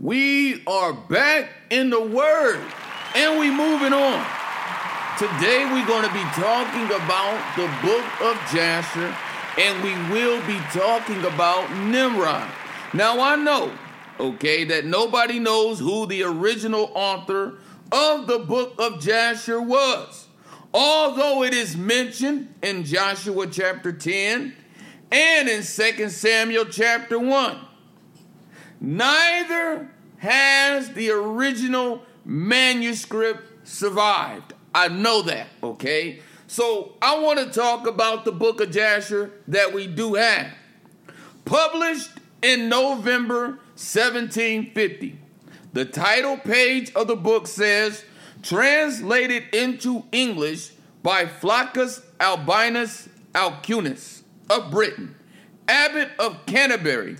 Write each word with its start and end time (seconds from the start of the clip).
We 0.00 0.64
are 0.66 0.94
back 0.94 1.50
in 1.70 1.90
the 1.90 2.00
Word 2.00 2.60
and 3.14 3.38
we 3.38 3.50
moving 3.50 3.92
on. 3.92 4.26
Today 5.18 5.66
we're 5.70 5.86
going 5.86 6.06
to 6.06 6.14
be 6.14 6.24
talking 6.34 6.86
about 6.86 7.56
the 7.56 7.66
book 7.86 8.22
of 8.22 8.36
Jasher 8.50 9.14
and 9.60 9.84
we 9.84 9.92
will 10.10 10.44
be 10.46 10.58
talking 10.72 11.22
about 11.24 11.70
Nimrod. 11.76 12.50
Now 12.94 13.20
I 13.20 13.36
know, 13.36 13.70
okay, 14.18 14.64
that 14.64 14.86
nobody 14.86 15.38
knows 15.38 15.78
who 15.78 16.06
the 16.06 16.22
original 16.22 16.90
author 16.94 17.58
of 17.92 18.26
the 18.26 18.38
book 18.38 18.74
of 18.78 19.00
Jasher 19.00 19.60
was. 19.60 20.26
Although 20.72 21.44
it 21.44 21.52
is 21.52 21.76
mentioned 21.76 22.54
in 22.62 22.84
Joshua 22.84 23.46
chapter 23.46 23.92
10 23.92 24.54
and 25.12 25.48
in 25.48 25.62
2 25.62 26.08
Samuel 26.08 26.64
chapter 26.64 27.18
1. 27.18 27.58
Neither 28.82 29.88
has 30.18 30.90
the 30.90 31.10
original 31.10 32.02
manuscript 32.24 33.68
survived. 33.68 34.54
I 34.74 34.88
know 34.88 35.22
that, 35.22 35.46
okay? 35.62 36.18
So 36.48 36.96
I 37.00 37.20
want 37.20 37.38
to 37.38 37.46
talk 37.46 37.86
about 37.86 38.24
the 38.24 38.32
book 38.32 38.60
of 38.60 38.72
Jasher 38.72 39.30
that 39.46 39.72
we 39.72 39.86
do 39.86 40.14
have. 40.14 40.48
Published 41.44 42.10
in 42.42 42.68
November 42.68 43.60
1750. 43.76 45.16
The 45.72 45.84
title 45.84 46.36
page 46.36 46.92
of 46.94 47.06
the 47.06 47.16
book 47.16 47.46
says, 47.46 48.04
translated 48.42 49.44
into 49.54 50.02
English 50.10 50.72
by 51.04 51.26
Flaccus 51.26 52.02
Albinus 52.18 53.08
Alcuinus 53.32 54.22
of 54.50 54.72
Britain, 54.72 55.14
abbot 55.68 56.10
of 56.18 56.44
Canterbury, 56.46 57.16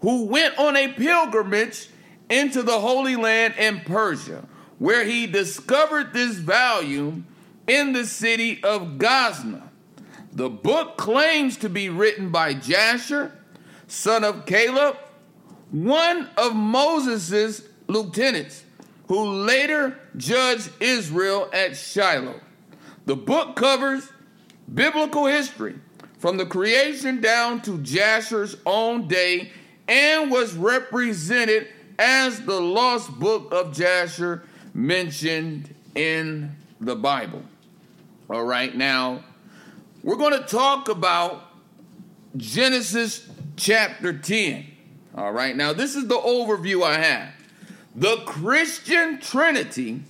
who 0.00 0.24
went 0.26 0.58
on 0.58 0.76
a 0.76 0.88
pilgrimage 0.88 1.88
into 2.28 2.62
the 2.62 2.80
Holy 2.80 3.16
Land 3.16 3.54
in 3.58 3.80
Persia, 3.80 4.44
where 4.78 5.04
he 5.04 5.26
discovered 5.26 6.12
this 6.12 6.36
volume 6.36 7.26
in 7.66 7.92
the 7.92 8.06
city 8.06 8.62
of 8.62 8.98
Gazna. 8.98 9.70
The 10.32 10.48
book 10.48 10.96
claims 10.96 11.56
to 11.58 11.68
be 11.68 11.88
written 11.88 12.30
by 12.30 12.54
Jasher, 12.54 13.32
son 13.88 14.24
of 14.24 14.46
Caleb, 14.46 14.96
one 15.70 16.28
of 16.36 16.54
Moses' 16.54 17.62
lieutenants, 17.88 18.64
who 19.08 19.24
later 19.28 19.98
judged 20.16 20.70
Israel 20.80 21.50
at 21.52 21.76
Shiloh. 21.76 22.40
The 23.06 23.16
book 23.16 23.56
covers 23.56 24.08
biblical 24.72 25.26
history 25.26 25.76
from 26.18 26.36
the 26.36 26.46
creation 26.46 27.20
down 27.20 27.60
to 27.62 27.78
Jasher's 27.78 28.56
own 28.64 29.08
day 29.08 29.50
and 29.90 30.30
was 30.30 30.54
represented 30.54 31.66
as 31.98 32.40
the 32.42 32.60
lost 32.60 33.10
book 33.18 33.52
of 33.52 33.72
Jasher 33.74 34.44
mentioned 34.72 35.74
in 35.96 36.54
the 36.80 36.94
Bible. 36.94 37.42
All 38.30 38.44
right, 38.44 38.74
now 38.74 39.24
we're 40.04 40.16
going 40.16 40.40
to 40.40 40.46
talk 40.46 40.88
about 40.88 41.42
Genesis 42.36 43.28
chapter 43.56 44.16
10. 44.16 44.66
All 45.16 45.32
right, 45.32 45.56
now 45.56 45.72
this 45.72 45.96
is 45.96 46.06
the 46.06 46.18
overview 46.18 46.84
I 46.84 46.98
have. 46.98 47.34
The 47.96 48.18
Christian 48.18 49.18
Trinity 49.18 50.04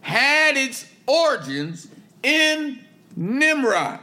had 0.00 0.56
its 0.56 0.86
origins 1.06 1.88
in 2.22 2.82
Nimrod. 3.14 4.00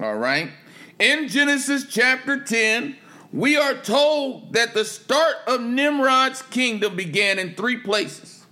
All 0.00 0.16
right, 0.16 0.50
in 0.98 1.28
Genesis 1.28 1.86
chapter 1.90 2.40
10, 2.40 2.96
we 3.36 3.54
are 3.54 3.74
told 3.74 4.54
that 4.54 4.72
the 4.72 4.84
start 4.84 5.36
of 5.46 5.60
Nimrod's 5.60 6.40
kingdom 6.40 6.96
began 6.96 7.38
in 7.38 7.54
three 7.54 7.76
places 7.76 8.46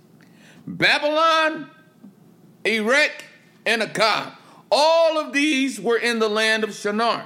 Babylon, 0.67 1.71
Erech, 2.63 3.25
and 3.65 3.81
Akkad. 3.81 4.33
All 4.71 5.17
of 5.17 5.33
these 5.33 5.81
were 5.81 5.97
in 5.97 6.19
the 6.19 6.29
land 6.29 6.63
of 6.63 6.75
Shinar. 6.75 7.25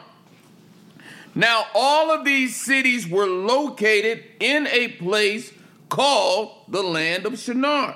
Now, 1.35 1.65
all 1.75 2.11
of 2.11 2.23
these 2.23 2.55
cities 2.55 3.07
were 3.07 3.27
located 3.27 4.23
in 4.39 4.67
a 4.67 4.89
place 4.89 5.51
called 5.89 6.51
the 6.69 6.81
land 6.81 7.25
of 7.25 7.37
Shinar. 7.37 7.95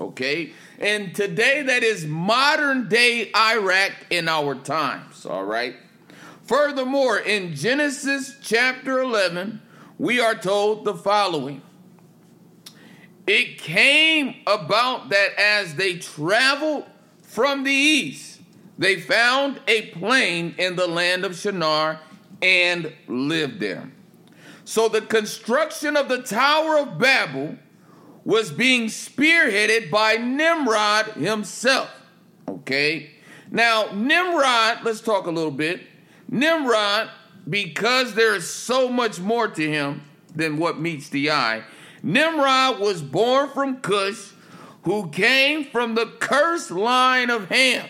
Okay? 0.00 0.52
And 0.80 1.14
today, 1.14 1.62
that 1.62 1.84
is 1.84 2.04
modern 2.04 2.88
day 2.88 3.30
Iraq 3.34 3.92
in 4.10 4.28
our 4.28 4.56
times. 4.56 5.24
All 5.24 5.44
right? 5.44 5.76
Furthermore, 6.48 7.18
in 7.18 7.54
Genesis 7.54 8.34
chapter 8.40 9.00
11, 9.00 9.60
we 9.98 10.18
are 10.18 10.34
told 10.34 10.86
the 10.86 10.94
following 10.94 11.60
It 13.26 13.58
came 13.58 14.34
about 14.46 15.10
that 15.10 15.38
as 15.38 15.74
they 15.74 15.98
traveled 15.98 16.86
from 17.20 17.64
the 17.64 17.70
east, 17.70 18.40
they 18.78 18.98
found 18.98 19.60
a 19.68 19.88
plain 19.90 20.54
in 20.56 20.74
the 20.76 20.86
land 20.86 21.26
of 21.26 21.36
Shinar 21.36 22.00
and 22.40 22.94
lived 23.06 23.60
there. 23.60 23.92
So 24.64 24.88
the 24.88 25.02
construction 25.02 25.98
of 25.98 26.08
the 26.08 26.22
Tower 26.22 26.78
of 26.78 26.98
Babel 26.98 27.58
was 28.24 28.50
being 28.50 28.86
spearheaded 28.86 29.90
by 29.90 30.14
Nimrod 30.14 31.08
himself. 31.08 31.90
Okay? 32.48 33.10
Now, 33.50 33.90
Nimrod, 33.92 34.78
let's 34.84 35.02
talk 35.02 35.26
a 35.26 35.30
little 35.30 35.50
bit. 35.50 35.82
Nimrod, 36.28 37.10
because 37.48 38.14
there 38.14 38.34
is 38.34 38.48
so 38.48 38.88
much 38.88 39.18
more 39.18 39.48
to 39.48 39.68
him 39.68 40.02
than 40.34 40.58
what 40.58 40.78
meets 40.78 41.08
the 41.08 41.30
eye, 41.30 41.64
Nimrod 42.02 42.78
was 42.78 43.02
born 43.02 43.48
from 43.50 43.78
Cush, 43.78 44.32
who 44.82 45.08
came 45.08 45.64
from 45.64 45.94
the 45.94 46.06
cursed 46.06 46.70
line 46.70 47.30
of 47.30 47.48
Ham. 47.48 47.88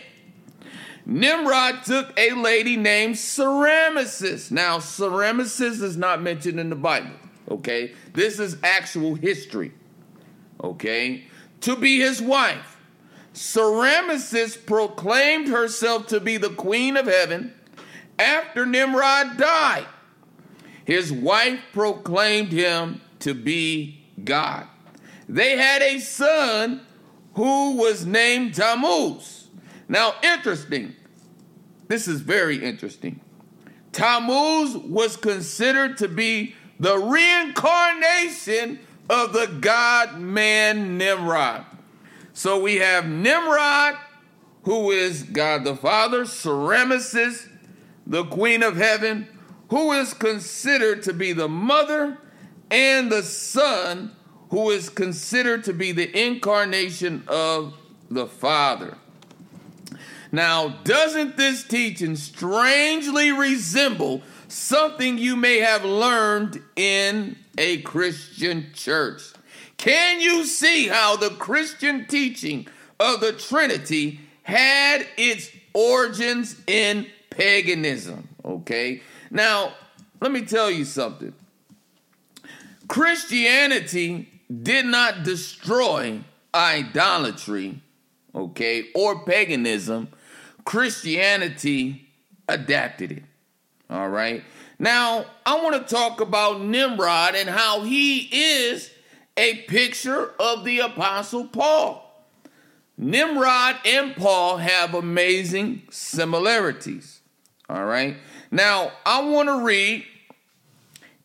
Nimrod 1.05 1.83
took 1.83 2.17
a 2.17 2.31
lady 2.33 2.75
named 2.75 3.17
Semiramis. 3.17 4.51
Now, 4.51 4.79
Semiramis 4.79 5.59
is 5.59 5.97
not 5.97 6.21
mentioned 6.21 6.59
in 6.59 6.69
the 6.69 6.75
Bible, 6.75 7.15
okay? 7.49 7.93
This 8.13 8.39
is 8.39 8.57
actual 8.63 9.15
history, 9.15 9.71
okay? 10.63 11.25
To 11.61 11.75
be 11.75 11.99
his 11.99 12.21
wife. 12.21 12.77
Semiramis 13.33 14.57
proclaimed 14.57 15.47
herself 15.47 16.07
to 16.07 16.19
be 16.19 16.37
the 16.37 16.49
queen 16.49 16.97
of 16.97 17.05
heaven 17.05 17.53
after 18.19 18.65
Nimrod 18.65 19.37
died, 19.37 19.87
his 20.85 21.11
wife 21.11 21.59
proclaimed 21.73 22.51
him 22.51 23.01
to 23.19 23.33
be 23.33 24.03
God. 24.23 24.67
They 25.27 25.57
had 25.57 25.81
a 25.81 25.99
son 25.99 26.81
who 27.35 27.77
was 27.77 28.05
named 28.05 28.55
Tammuz. 28.55 29.47
Now, 29.87 30.15
interesting. 30.23 30.95
This 31.87 32.07
is 32.07 32.21
very 32.21 32.63
interesting. 32.63 33.21
Tammuz 33.91 34.75
was 34.77 35.17
considered 35.17 35.97
to 35.97 36.07
be 36.07 36.55
the 36.79 36.97
reincarnation 36.97 38.79
of 39.09 39.33
the 39.33 39.47
God 39.59 40.19
man 40.19 40.97
Nimrod. 40.97 41.65
So 42.33 42.59
we 42.59 42.75
have 42.75 43.07
Nimrod, 43.07 43.95
who 44.63 44.91
is 44.91 45.23
God 45.23 45.63
the 45.63 45.75
Father, 45.75 46.25
Semiramis, 46.25 47.47
the 48.09 48.25
Queen 48.25 48.63
of 48.63 48.75
Heaven, 48.75 49.27
who 49.69 49.93
is 49.93 50.13
considered 50.13 51.03
to 51.03 51.13
be 51.13 51.31
the 51.31 51.47
mother, 51.47 52.17
and 52.71 53.11
the 53.11 53.23
Son, 53.23 54.15
who 54.49 54.71
is 54.71 54.89
considered 54.89 55.63
to 55.65 55.73
be 55.73 55.91
the 55.91 56.19
incarnation 56.19 57.23
of 57.27 57.75
the 58.09 58.25
Father. 58.25 58.97
Now, 60.31 60.69
doesn't 60.83 61.37
this 61.37 61.63
teaching 61.63 62.15
strangely 62.15 63.31
resemble 63.31 64.23
something 64.47 65.17
you 65.17 65.35
may 65.35 65.59
have 65.59 65.85
learned 65.85 66.61
in 66.75 67.35
a 67.57 67.81
Christian 67.81 68.71
church? 68.73 69.21
Can 69.77 70.19
you 70.19 70.45
see 70.45 70.87
how 70.87 71.15
the 71.15 71.29
Christian 71.31 72.05
teaching 72.05 72.67
of 72.99 73.21
the 73.21 73.33
Trinity 73.33 74.19
had 74.43 75.07
its 75.15 75.49
origins 75.73 76.59
in 76.67 77.07
paganism. 77.39 78.27
Okay? 78.43 79.01
Now, 79.31 79.73
let 80.21 80.31
me 80.31 80.41
tell 80.41 80.69
you 80.69 80.83
something. 80.83 81.33
Christianity 82.87 84.29
did 84.63 84.85
not 84.85 85.23
destroy 85.23 86.19
idolatry, 86.53 87.81
okay, 88.33 88.87
or 88.95 89.23
paganism. 89.23 90.09
Christianity 90.65 92.09
adapted 92.47 93.11
it. 93.11 93.23
All 93.89 94.09
right. 94.09 94.43
Now, 94.77 95.25
I 95.45 95.61
want 95.61 95.87
to 95.87 95.93
talk 95.93 96.19
about 96.19 96.61
Nimrod 96.61 97.35
and 97.35 97.49
how 97.49 97.81
he 97.81 98.29
is 98.31 98.91
a 99.37 99.55
picture 99.63 100.33
of 100.39 100.65
the 100.65 100.79
Apostle 100.79 101.47
Paul. 101.47 102.05
Nimrod 102.97 103.77
and 103.85 104.15
Paul 104.15 104.57
have 104.57 104.93
amazing 104.93 105.83
similarities. 105.89 107.18
All 107.69 107.85
right. 107.85 108.17
Now, 108.49 108.91
I 109.05 109.23
want 109.23 109.47
to 109.47 109.63
read 109.63 110.03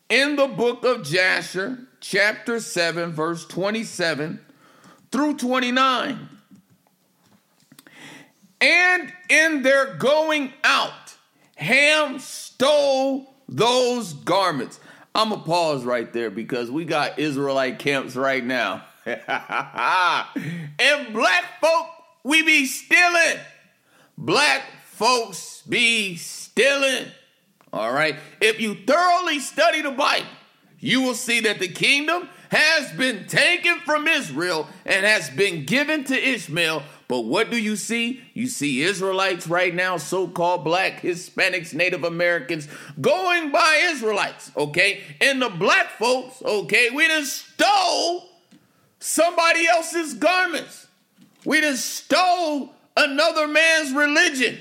in 0.09 0.35
the 0.35 0.47
book 0.47 0.85
of 0.85 1.03
Jasher, 1.03 1.79
chapter 1.99 2.59
7, 2.59 3.11
verse 3.11 3.45
27 3.47 4.39
through 5.11 5.37
29. 5.37 6.29
And 8.61 9.13
in 9.27 9.63
their 9.63 9.95
going 9.95 10.53
out, 10.63 11.15
Ham 11.55 12.19
stole 12.19 13.33
those 13.49 14.13
garments. 14.13 14.79
I'm 15.15 15.29
going 15.29 15.41
to 15.41 15.47
pause 15.47 15.83
right 15.83 16.11
there 16.13 16.29
because 16.29 16.69
we 16.69 16.85
got 16.85 17.17
Israelite 17.17 17.79
camps 17.79 18.15
right 18.15 18.45
now. 18.45 18.83
and 19.05 19.23
black 21.13 21.59
folk, 21.59 21.87
we 22.23 22.43
be 22.43 22.65
stealing. 22.65 23.39
Black 24.17 24.63
folks 24.95 25.61
be 25.67 26.15
stealing. 26.15 27.07
All 27.73 27.91
right. 27.91 28.15
If 28.39 28.61
you 28.61 28.75
thoroughly 28.87 29.39
study 29.39 29.81
the 29.81 29.91
Bible, 29.91 30.27
you 30.79 31.01
will 31.01 31.15
see 31.15 31.41
that 31.41 31.59
the 31.59 31.67
kingdom 31.67 32.29
has 32.49 32.91
been 32.93 33.27
taken 33.27 33.79
from 33.79 34.07
Israel 34.07 34.69
and 34.85 35.05
has 35.05 35.29
been 35.29 35.65
given 35.65 36.03
to 36.05 36.15
Ishmael. 36.15 36.83
But 37.07 37.21
what 37.21 37.51
do 37.51 37.57
you 37.57 37.75
see? 37.75 38.21
You 38.33 38.47
see 38.47 38.81
Israelites 38.81 39.47
right 39.47 39.75
now, 39.75 39.97
so 39.97 40.27
called 40.27 40.63
black, 40.63 41.01
Hispanics, 41.01 41.73
Native 41.73 42.03
Americans, 42.03 42.67
going 42.99 43.51
by 43.51 43.81
Israelites, 43.91 44.51
okay? 44.55 45.01
And 45.19 45.41
the 45.41 45.49
black 45.49 45.89
folks, 45.99 46.41
okay, 46.41 46.89
we 46.89 47.07
just 47.07 47.49
stole 47.53 48.29
somebody 48.99 49.67
else's 49.67 50.13
garments. 50.13 50.87
We 51.43 51.61
just 51.61 51.85
stole 51.85 52.71
another 52.97 53.47
man's 53.47 53.93
religion, 53.93 54.57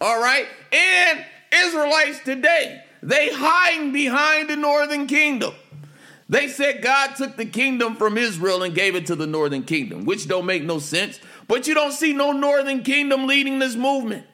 all 0.00 0.20
right? 0.20 0.46
And 0.72 1.24
Israelites 1.54 2.20
today, 2.20 2.82
they 3.02 3.30
hiding 3.32 3.92
behind 3.92 4.50
the 4.50 4.56
northern 4.56 5.06
kingdom. 5.06 5.54
They 6.28 6.48
said 6.48 6.82
God 6.82 7.14
took 7.16 7.36
the 7.36 7.46
kingdom 7.46 7.94
from 7.94 8.18
Israel 8.18 8.62
and 8.62 8.74
gave 8.74 8.96
it 8.96 9.06
to 9.06 9.16
the 9.16 9.26
northern 9.26 9.62
kingdom, 9.62 10.04
which 10.04 10.26
don't 10.26 10.46
make 10.46 10.64
no 10.64 10.78
sense. 10.78 11.20
But 11.46 11.68
you 11.68 11.74
don't 11.74 11.92
see 11.92 12.12
no 12.12 12.32
northern 12.32 12.82
kingdom 12.82 13.26
leading 13.26 13.60
this 13.60 13.76
movement. 13.76 14.26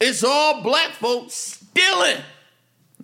It's 0.00 0.22
all 0.22 0.62
black 0.62 0.92
folks 0.92 1.34
stealing. 1.34 2.22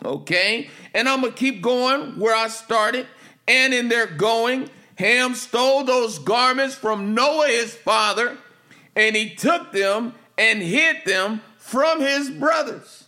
Okay? 0.05 0.71
And 0.95 1.09
I'm 1.09 1.21
going 1.21 1.33
to 1.33 1.39
keep 1.39 1.63
going 1.63 2.19
where 2.19 2.35
I 2.35 2.49
started. 2.49 3.07
And 3.49 3.75
in 3.75 3.89
their 3.89 4.07
going, 4.07 4.71
Ham 4.97 5.35
stole 5.35 5.83
those 5.83 6.21
garments 6.21 6.77
from 6.77 7.15
Noah 7.15 7.49
his 7.49 7.75
father, 7.75 8.37
and 8.95 9.17
he 9.17 9.35
took 9.35 9.73
them 9.73 10.15
and 10.39 10.63
hid 10.63 10.99
them 11.05 11.41
from 11.63 12.01
his 12.01 12.29
brothers. 12.29 13.05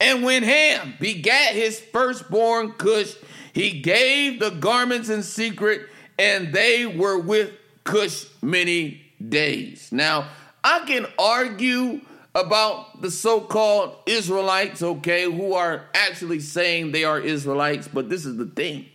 And 0.00 0.22
when 0.22 0.44
Ham 0.44 0.94
begat 1.00 1.54
his 1.54 1.80
firstborn 1.80 2.72
Cush, 2.72 3.16
he 3.52 3.80
gave 3.80 4.38
the 4.38 4.50
garments 4.50 5.08
in 5.08 5.24
secret, 5.24 5.88
and 6.16 6.52
they 6.52 6.86
were 6.86 7.18
with 7.18 7.50
Cush 7.82 8.26
many 8.40 9.02
days. 9.28 9.90
Now, 9.90 10.28
I 10.62 10.84
can 10.86 11.06
argue 11.18 12.00
about 12.36 13.02
the 13.02 13.10
so 13.10 13.40
called 13.40 13.96
Israelites, 14.06 14.80
okay, 14.80 15.24
who 15.24 15.54
are 15.54 15.84
actually 15.92 16.38
saying 16.38 16.92
they 16.92 17.02
are 17.02 17.18
Israelites, 17.18 17.88
but 17.88 18.08
this 18.08 18.24
is 18.24 18.36
the 18.36 18.46
thing. 18.46 18.86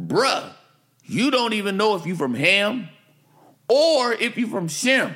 Bruh, 0.00 0.50
you 1.04 1.30
don't 1.30 1.52
even 1.52 1.76
know 1.76 1.94
if 1.94 2.06
you're 2.06 2.16
from 2.16 2.34
Ham 2.34 2.88
or 3.68 4.14
if 4.14 4.38
you're 4.38 4.48
from 4.48 4.68
Shem. 4.68 5.12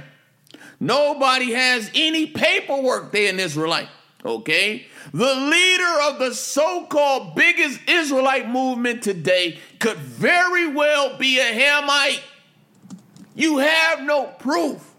Nobody 0.80 1.52
has 1.52 1.90
any 1.94 2.26
paperwork 2.26 3.12
they 3.12 3.28
in 3.28 3.40
Israelite. 3.40 3.88
Okay? 4.24 4.86
The 5.12 5.34
leader 5.34 6.02
of 6.10 6.18
the 6.18 6.34
so 6.34 6.86
called 6.86 7.34
biggest 7.34 7.80
Israelite 7.88 8.48
movement 8.48 9.02
today 9.02 9.58
could 9.78 9.96
very 9.96 10.68
well 10.68 11.16
be 11.16 11.38
a 11.38 11.52
Hamite. 11.52 12.20
You 13.34 13.58
have 13.58 14.02
no 14.02 14.24
proof. 14.24 14.94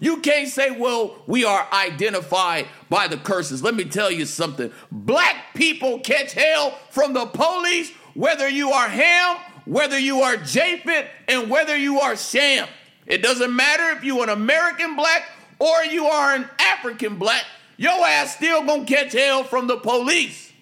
You 0.00 0.18
can't 0.18 0.48
say, 0.48 0.70
well, 0.72 1.22
we 1.28 1.44
are 1.44 1.68
identified 1.72 2.66
by 2.88 3.06
the 3.06 3.16
curses. 3.16 3.62
Let 3.62 3.76
me 3.76 3.84
tell 3.84 4.10
you 4.10 4.26
something. 4.26 4.72
Black 4.90 5.54
people 5.54 6.00
catch 6.00 6.32
hell 6.32 6.76
from 6.90 7.12
the 7.12 7.26
police, 7.26 7.92
whether 8.14 8.48
you 8.48 8.70
are 8.70 8.88
Ham, 8.88 9.36
whether 9.64 9.98
you 9.98 10.22
are 10.22 10.36
Japheth, 10.36 11.06
and 11.28 11.48
whether 11.48 11.76
you 11.76 12.00
are 12.00 12.16
Shem. 12.16 12.66
It 13.06 13.22
doesn't 13.22 13.54
matter 13.54 13.96
if 13.96 14.04
you're 14.04 14.22
an 14.22 14.30
American 14.30 14.96
black 14.96 15.28
or 15.58 15.84
you 15.84 16.06
are 16.06 16.34
an 16.34 16.48
African 16.58 17.16
black 17.16 17.44
your 17.82 18.06
ass 18.06 18.36
still 18.36 18.64
gonna 18.64 18.84
catch 18.84 19.12
hell 19.12 19.42
from 19.42 19.66
the 19.66 19.76
police. 19.76 20.52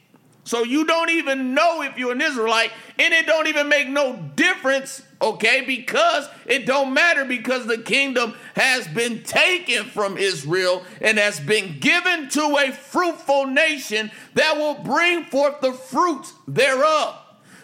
So 0.44 0.64
you 0.64 0.86
don't 0.86 1.10
even 1.10 1.52
know 1.52 1.82
if 1.82 1.98
you're 1.98 2.12
an 2.12 2.20
Israelite, 2.22 2.72
and 2.98 3.12
it 3.12 3.26
don't 3.26 3.46
even 3.46 3.68
make 3.68 3.88
no 3.88 4.16
difference, 4.36 5.02
okay? 5.20 5.60
Because 5.60 6.28
it 6.46 6.64
don't 6.64 6.94
matter 6.94 7.26
because 7.26 7.66
the 7.66 7.76
kingdom 7.76 8.34
has 8.56 8.88
been 8.88 9.22
taken 9.22 9.84
from 9.84 10.16
Israel 10.16 10.82
and 11.02 11.18
has 11.18 11.38
been 11.38 11.78
given 11.78 12.30
to 12.30 12.56
a 12.56 12.72
fruitful 12.72 13.48
nation 13.48 14.10
that 14.32 14.56
will 14.56 14.82
bring 14.82 15.24
forth 15.24 15.60
the 15.60 15.72
fruits 15.72 16.32
thereof. 16.48 17.16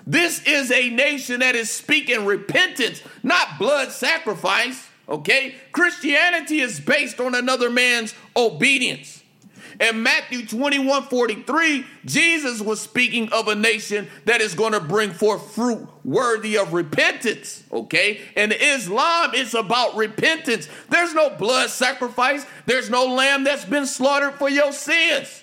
This 0.07 0.43
is 0.45 0.71
a 0.71 0.89
nation 0.91 1.41
that 1.41 1.57
is 1.57 1.71
speaking 1.71 2.25
repentance, 2.25 3.03
not 3.23 3.59
blood 3.59 3.91
sacrifice, 3.91 4.89
okay? 5.09 5.57
Christianity 5.73 6.61
is 6.61 6.79
based 6.79 7.21
on 7.21 7.35
another 7.35 7.71
man's 7.71 8.15
obedience. 8.37 9.25
In 9.81 10.03
Matthew 10.03 10.47
21 10.47 11.05
43, 11.05 11.85
Jesus 12.05 12.61
was 12.61 12.81
speaking 12.81 13.31
of 13.33 13.49
a 13.49 13.55
nation 13.55 14.09
that 14.25 14.41
is 14.41 14.55
going 14.55 14.73
to 14.73 14.81
bring 14.81 15.11
forth 15.11 15.55
fruit 15.55 15.87
worthy 16.05 16.57
of 16.57 16.73
repentance. 16.73 17.65
Okay? 17.71 18.21
And 18.37 18.55
Islam 18.59 19.35
is 19.35 19.55
about 19.55 19.97
repentance. 19.97 20.69
There's 20.89 21.13
no 21.13 21.31
blood 21.31 21.69
sacrifice, 21.69 22.47
there's 22.65 22.89
no 22.89 23.07
lamb 23.07 23.45
that's 23.45 23.65
been 23.65 23.87
slaughtered 23.87 24.35
for 24.35 24.49
your 24.49 24.73
sins. 24.73 25.43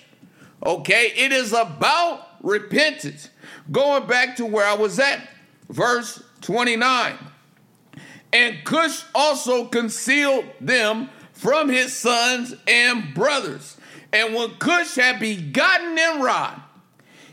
Okay? 0.64 1.12
It 1.14 1.30
is 1.30 1.52
about 1.52 2.26
repentance. 2.42 3.28
Going 3.70 4.06
back 4.06 4.36
to 4.36 4.46
where 4.46 4.66
I 4.66 4.74
was 4.74 4.98
at, 4.98 5.28
verse 5.68 6.22
29. 6.42 7.14
And 8.32 8.64
Cush 8.64 9.04
also 9.14 9.66
concealed 9.66 10.44
them 10.60 11.08
from 11.32 11.68
his 11.68 11.94
sons 11.94 12.54
and 12.66 13.14
brothers 13.14 13.76
and 14.14 14.32
when 14.32 14.50
Cush 14.60 14.94
had 14.94 15.18
begotten 15.18 15.96
Nimrod, 15.96 16.62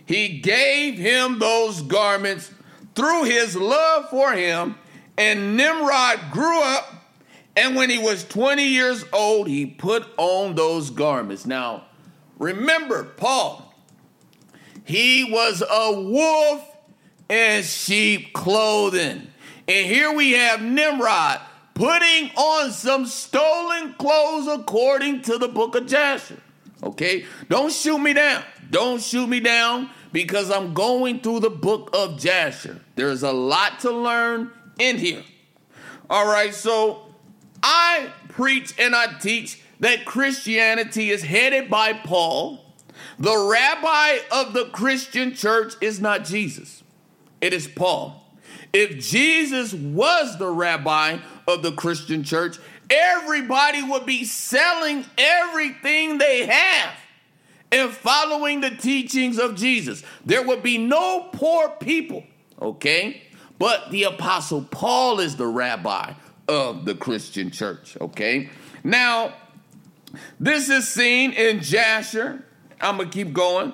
he 0.04 0.40
gave 0.40 0.98
him 0.98 1.38
those 1.38 1.84
garments 1.84 2.52
through 2.96 3.26
his 3.26 3.56
love 3.56 4.10
for 4.10 4.34
him. 4.34 4.76
And 5.16 5.56
Nimrod 5.56 6.20
grew 6.32 6.60
up, 6.60 6.92
and 7.56 7.76
when 7.76 7.92
he 7.92 8.00
was 8.00 8.24
20 8.24 8.64
years 8.64 9.06
old, 9.14 9.48
he 9.48 9.68
put 9.68 10.08
on 10.18 10.56
those 10.56 10.90
garments. 10.90 11.46
Now, 11.46 11.84
remember, 12.40 13.04
Paul, 13.04 13.71
he 14.84 15.24
was 15.32 15.64
a 15.70 16.02
wolf 16.02 16.68
in 17.30 17.64
sheep 17.64 18.34
clothing. 18.34 19.28
And 19.68 19.86
here 19.88 20.12
we 20.12 20.34
have 20.34 20.62
Nimrod 20.62 21.40
putting 21.74 22.30
on 22.36 22.72
some 22.72 23.06
stolen 23.06 23.94
clothes 23.94 24.48
according 24.48 25.22
to 25.24 25.38
the 25.38 25.48
book 25.48 25.76
of 25.76 25.88
Jasher. 25.88 26.38
Okay? 26.84 27.26
Don't 27.50 27.72
shoot 27.72 28.00
me 28.00 28.14
down. 28.14 28.44
Don't 28.70 29.02
shoot 29.02 29.28
me 29.28 29.40
down 29.40 29.90
because 30.12 30.52
I'm 30.52 30.74
going 30.74 31.20
through 31.22 31.42
the 31.42 31.50
book 31.50 31.90
of 31.94 32.20
Jasher. 32.20 32.82
There's 32.96 33.24
a 33.24 33.32
lot 33.32 33.80
to 33.82 33.92
learn 33.92 34.52
in 34.80 34.98
here. 34.98 35.24
All 36.10 36.26
right, 36.26 36.54
so 36.54 37.04
I 37.64 38.12
preach 38.30 38.74
and 38.80 38.96
I 38.96 39.18
teach 39.20 39.62
that 39.80 40.06
Christianity 40.06 41.10
is 41.10 41.24
headed 41.24 41.70
by 41.70 41.94
Paul. 41.94 42.71
The 43.20 43.38
rabbi 43.38 44.20
of 44.32 44.54
the 44.54 44.66
Christian 44.66 45.34
church 45.34 45.74
is 45.82 46.00
not 46.00 46.26
Jesus, 46.26 46.84
it 47.40 47.54
is 47.54 47.68
Paul. 47.68 48.18
If 48.74 49.06
Jesus 49.06 49.74
was 49.74 50.38
the 50.38 50.50
rabbi 50.50 51.18
of 51.48 51.62
the 51.62 51.74
Christian 51.74 52.24
church, 52.24 52.58
everybody 52.90 53.84
would 53.84 54.06
be 54.06 54.24
selling 54.24 55.06
everything 55.18 56.18
they 56.18 56.46
have 56.46 56.94
and 57.72 57.92
following 57.92 58.62
the 58.62 58.70
teachings 58.70 59.38
of 59.40 59.56
Jesus. 59.56 60.04
There 60.26 60.44
would 60.44 60.64
be 60.64 60.78
no 60.78 61.30
poor 61.34 61.70
people, 61.70 62.24
okay? 62.62 63.24
But 63.60 63.92
the 63.92 64.04
apostle 64.04 64.64
Paul 64.64 65.20
is 65.20 65.36
the 65.36 65.48
rabbi 65.48 66.14
of 66.48 66.86
the 66.86 66.96
Christian 66.96 67.52
church, 67.52 67.98
okay? 68.00 68.50
Now, 68.84 69.34
this 70.40 70.70
is 70.70 70.88
seen 70.88 71.32
in 71.32 71.62
Jasher. 71.62 72.44
I'm 72.82 72.98
going 72.98 73.10
to 73.10 73.14
keep 73.14 73.34
going. 73.34 73.74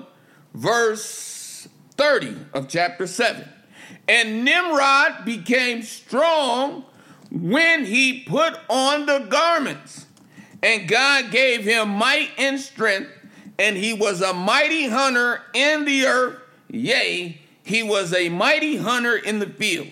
Verse 0.54 1.68
30 1.98 2.36
of 2.54 2.68
chapter 2.68 3.08
7. 3.08 3.48
And 4.08 4.46
Nimrod 4.46 5.26
became 5.26 5.82
strong 5.82 6.86
when 7.32 7.86
he 7.86 8.24
put 8.24 8.58
on 8.70 9.06
the 9.06 9.28
garments. 9.30 10.06
And 10.64 10.88
God 10.88 11.32
gave 11.32 11.64
him 11.64 11.90
might 11.90 12.30
and 12.38 12.60
strength, 12.60 13.12
and 13.60 13.78
he 13.78 13.94
was 13.94 14.22
a 14.22 14.34
mighty 14.34 14.88
hunter 14.88 15.42
in 15.54 15.86
the 15.86 16.06
earth. 16.06 16.40
Yea, 16.70 17.40
he 17.64 17.84
was 17.84 18.14
a 18.14 18.30
mighty 18.30 18.78
hunter 18.78 19.16
in 19.16 19.40
the 19.40 19.46
field, 19.46 19.88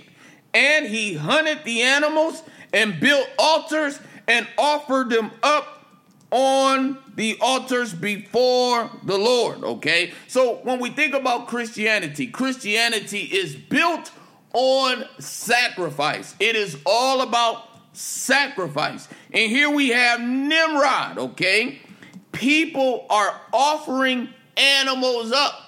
and 0.54 0.88
he 0.88 1.16
hunted 1.16 1.60
the 1.64 1.82
animals 1.82 2.42
and 2.74 3.00
built 3.00 3.30
altars 3.38 4.00
and 4.28 4.48
offered 4.58 5.10
them 5.10 5.32
up 5.44 5.75
on 6.36 6.98
the 7.16 7.38
altars 7.40 7.94
before 7.94 8.92
the 9.04 9.18
Lord. 9.18 9.64
Okay, 9.64 10.12
so 10.28 10.56
when 10.64 10.82
we 10.82 10.90
think 10.90 11.16
about 11.16 11.48
Christianity, 11.48 12.28
Christianity 12.28 13.22
is 13.22 13.56
built 13.56 14.12
on 14.52 15.06
sacrifice, 15.18 16.36
it 16.42 16.58
is 16.58 16.78
all 16.86 17.22
about 17.22 17.70
sacrifice. 17.94 19.08
And 19.32 19.50
here 19.50 19.70
we 19.70 19.90
have 19.90 20.20
Nimrod. 20.20 21.18
Okay, 21.18 21.80
people 22.34 23.06
are 23.10 23.40
offering 23.54 24.28
animals 24.58 25.32
up. 25.32 25.62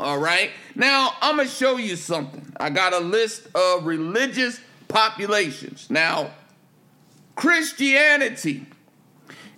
All 0.00 0.18
right, 0.18 0.50
now 0.74 1.12
I'm 1.20 1.36
gonna 1.36 1.48
show 1.48 1.76
you 1.76 1.94
something. 1.94 2.52
I 2.58 2.70
got 2.70 2.92
a 2.92 2.98
list 2.98 3.46
of 3.54 3.86
religious 3.86 4.58
populations. 4.88 5.88
Now, 5.90 6.32
Christianity 7.36 8.66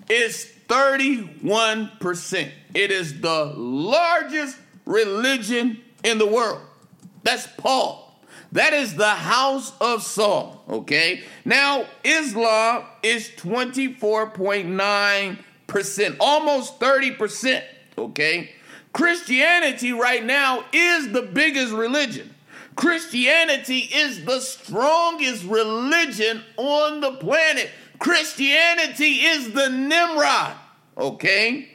is 0.09 0.51
31%. 0.69 2.51
It 2.75 2.91
is 2.91 3.21
the 3.21 3.45
largest 3.57 4.57
religion 4.87 5.83
in 6.03 6.17
the 6.19 6.27
world. 6.27 6.63
That's 7.23 7.47
Paul. 7.59 8.01
That 8.53 8.73
is 8.73 8.95
the 8.95 9.11
house 9.11 9.73
of 9.81 10.03
Saul, 10.05 10.63
okay? 10.69 11.25
Now, 11.45 11.87
Islam 12.05 12.85
is 13.03 13.29
24.9%, 13.31 16.17
almost 16.21 16.79
30%, 16.79 17.65
okay? 17.99 18.53
Christianity 18.93 19.93
right 19.93 20.25
now 20.25 20.65
is 20.73 21.11
the 21.11 21.23
biggest 21.23 21.73
religion. 21.73 22.33
Christianity 22.77 23.91
is 23.93 24.25
the 24.25 24.41
strongest 24.41 25.45
religion 25.45 26.43
on 26.57 27.01
the 27.01 27.13
planet. 27.13 27.71
Christianity 27.99 29.25
is 29.25 29.53
the 29.53 29.69
Nimrod, 29.69 30.55
okay? 30.97 31.69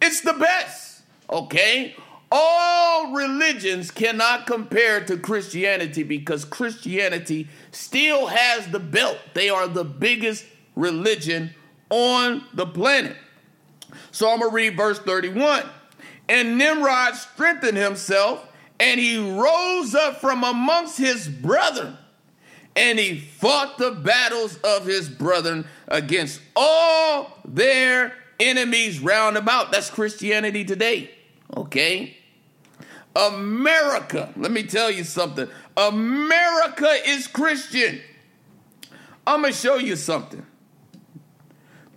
It's 0.00 0.20
the 0.20 0.32
best, 0.32 1.02
okay? 1.30 1.94
All 2.30 3.12
religions 3.12 3.90
cannot 3.90 4.46
compare 4.46 5.04
to 5.04 5.18
Christianity 5.18 6.02
because 6.02 6.44
Christianity 6.44 7.48
still 7.72 8.26
has 8.28 8.68
the 8.68 8.80
belt. 8.80 9.18
They 9.34 9.50
are 9.50 9.68
the 9.68 9.84
biggest 9.84 10.46
religion 10.74 11.54
on 11.90 12.44
the 12.54 12.66
planet. 12.66 13.16
So 14.10 14.30
I'm 14.30 14.38
going 14.38 14.50
to 14.50 14.54
read 14.54 14.76
verse 14.76 14.98
31. 15.00 15.64
And 16.28 16.56
Nimrod 16.56 17.14
strengthened 17.14 17.76
himself, 17.76 18.48
and 18.80 18.98
he 18.98 19.18
rose 19.18 19.94
up 19.94 20.20
from 20.20 20.42
amongst 20.42 20.96
his 20.96 21.28
brethren 21.28 21.98
and 22.74 22.98
he 22.98 23.18
fought 23.18 23.78
the 23.78 23.90
battles 23.90 24.56
of 24.58 24.86
his 24.86 25.08
brethren 25.08 25.66
against 25.88 26.40
all 26.56 27.38
their 27.44 28.14
enemies 28.40 29.00
round 29.00 29.36
about. 29.36 29.72
That's 29.72 29.90
Christianity 29.90 30.64
today. 30.64 31.10
Okay? 31.56 32.16
America, 33.14 34.32
let 34.36 34.50
me 34.50 34.62
tell 34.62 34.90
you 34.90 35.04
something. 35.04 35.48
America 35.76 36.90
is 37.06 37.26
Christian. 37.26 38.00
I'm 39.26 39.42
going 39.42 39.52
to 39.52 39.58
show 39.58 39.76
you 39.76 39.96
something. 39.96 40.44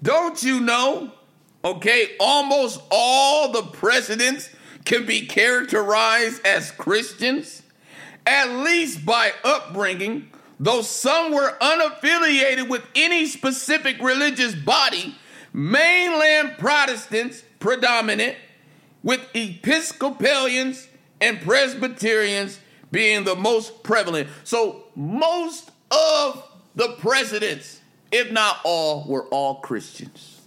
Don't 0.03 0.41
you 0.43 0.59
know? 0.59 1.11
Okay, 1.63 2.11
almost 2.19 2.79
all 2.91 3.51
the 3.51 3.63
presidents 3.63 4.49
can 4.83 5.07
be 5.07 5.25
characterized 5.25 6.45
as 6.45 6.69
Christians, 6.69 7.63
at 8.27 8.49
least 8.49 9.03
by 9.03 9.31
upbringing 9.43 10.29
Though 10.59 10.81
some 10.81 11.33
were 11.33 11.57
unaffiliated 11.61 12.69
with 12.69 12.85
any 12.95 13.25
specific 13.25 13.99
religious 14.01 14.55
body, 14.55 15.15
mainline 15.53 16.57
Protestants 16.57 17.43
predominant, 17.59 18.37
with 19.03 19.21
Episcopalians 19.35 20.87
and 21.21 21.41
Presbyterians 21.41 22.59
being 22.91 23.23
the 23.23 23.35
most 23.35 23.83
prevalent. 23.83 24.29
So 24.43 24.85
most 24.95 25.71
of 25.91 26.43
the 26.75 26.95
presidents, 26.99 27.81
if 28.11 28.31
not 28.31 28.59
all, 28.63 29.05
were 29.07 29.25
all 29.25 29.55
Christians. 29.55 30.41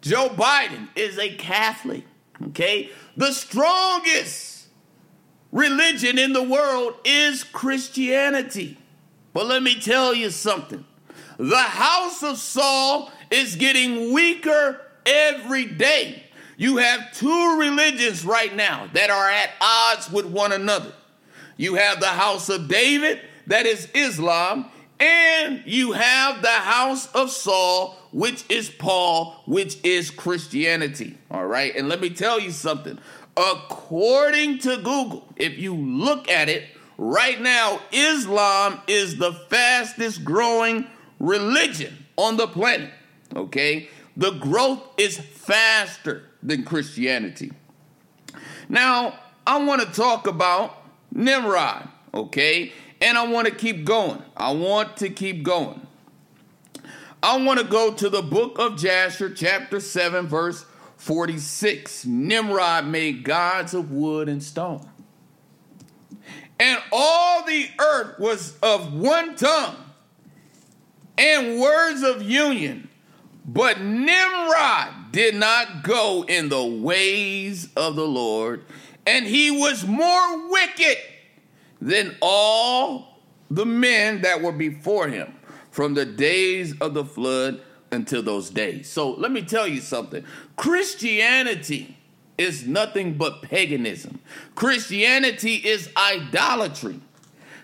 Joe 0.00 0.28
Biden 0.28 0.88
is 0.96 1.18
a 1.18 1.34
Catholic, 1.36 2.04
okay? 2.48 2.90
The 3.16 3.32
strongest 3.32 4.63
religion 5.54 6.18
in 6.18 6.34
the 6.34 6.42
world 6.42 6.94
is 7.04 7.44
Christianity. 7.44 8.76
But 9.32 9.46
let 9.46 9.62
me 9.62 9.80
tell 9.80 10.12
you 10.12 10.28
something 10.28 10.84
the 11.38 11.56
house 11.56 12.22
of 12.22 12.36
Saul 12.36 13.10
is 13.30 13.56
getting 13.56 14.12
weaker 14.12 14.80
every 15.06 15.64
day. 15.64 16.24
You 16.56 16.76
have 16.76 17.12
two 17.12 17.58
religions 17.58 18.24
right 18.24 18.54
now 18.54 18.88
that 18.92 19.10
are 19.10 19.30
at 19.30 19.50
odds 19.60 20.10
with 20.10 20.26
one 20.26 20.52
another. 20.52 20.92
You 21.56 21.74
have 21.74 21.98
the 21.98 22.06
house 22.06 22.48
of 22.48 22.68
David, 22.68 23.20
that 23.48 23.66
is 23.66 23.88
Islam, 23.94 24.66
and 25.00 25.62
you 25.66 25.92
have 25.92 26.42
the 26.42 26.48
house 26.48 27.12
of 27.12 27.30
Saul, 27.30 27.98
which 28.12 28.44
is 28.48 28.70
Paul, 28.70 29.42
which 29.46 29.84
is 29.84 30.10
Christianity. 30.10 31.18
All 31.30 31.46
right. 31.46 31.74
And 31.74 31.88
let 31.88 32.00
me 32.00 32.10
tell 32.10 32.38
you 32.38 32.52
something 32.52 32.98
According 33.36 34.58
to 34.60 34.76
Google, 34.76 35.28
if 35.36 35.58
you 35.58 35.74
look 35.74 36.28
at 36.28 36.48
it 36.48 36.64
right 36.98 37.40
now, 37.40 37.80
Islam 37.92 38.80
is 38.86 39.16
the 39.16 39.32
fastest 39.32 40.24
growing 40.24 40.86
religion 41.18 42.06
on 42.16 42.36
the 42.36 42.46
planet. 42.46 42.92
Okay? 43.34 43.88
The 44.16 44.32
growth 44.32 44.82
is 44.96 45.18
faster 45.18 46.30
than 46.42 46.64
Christianity. 46.64 47.52
Now, 48.68 49.18
I 49.46 49.62
want 49.64 49.82
to 49.82 49.92
talk 49.92 50.26
about 50.26 50.82
Nimrod, 51.12 51.88
okay? 52.12 52.72
And 53.00 53.18
I 53.18 53.26
want 53.26 53.46
to 53.48 53.54
keep 53.54 53.84
going. 53.84 54.22
I 54.36 54.52
want 54.52 54.96
to 54.98 55.10
keep 55.10 55.42
going. 55.42 55.86
I 57.22 57.38
want 57.38 57.58
to 57.58 57.64
go 57.64 57.92
to 57.92 58.08
the 58.08 58.22
book 58.22 58.58
of 58.58 58.76
Jasher, 58.76 59.32
chapter 59.32 59.80
7, 59.80 60.26
verse 60.26 60.64
46 61.04 62.06
Nimrod 62.06 62.86
made 62.86 63.24
gods 63.24 63.74
of 63.74 63.90
wood 63.90 64.26
and 64.26 64.42
stone. 64.42 64.88
And 66.58 66.80
all 66.90 67.44
the 67.44 67.68
earth 67.78 68.18
was 68.18 68.56
of 68.62 68.94
one 68.94 69.36
tongue 69.36 69.76
and 71.18 71.60
words 71.60 72.02
of 72.02 72.22
union. 72.22 72.88
But 73.44 73.82
Nimrod 73.82 75.12
did 75.12 75.34
not 75.34 75.82
go 75.82 76.24
in 76.26 76.48
the 76.48 76.64
ways 76.64 77.68
of 77.76 77.96
the 77.96 78.08
Lord, 78.08 78.64
and 79.06 79.26
he 79.26 79.50
was 79.50 79.86
more 79.86 80.48
wicked 80.48 80.96
than 81.82 82.16
all 82.22 83.20
the 83.50 83.66
men 83.66 84.22
that 84.22 84.40
were 84.40 84.52
before 84.52 85.08
him 85.08 85.34
from 85.70 85.92
the 85.92 86.06
days 86.06 86.74
of 86.80 86.94
the 86.94 87.04
flood 87.04 87.60
until 87.94 88.22
those 88.22 88.50
days. 88.50 88.90
So 88.90 89.12
let 89.12 89.32
me 89.32 89.42
tell 89.42 89.66
you 89.66 89.80
something 89.80 90.24
Christianity 90.56 91.96
is 92.36 92.66
nothing 92.66 93.14
but 93.14 93.42
paganism, 93.42 94.20
Christianity 94.54 95.54
is 95.54 95.88
idolatry. 95.96 97.00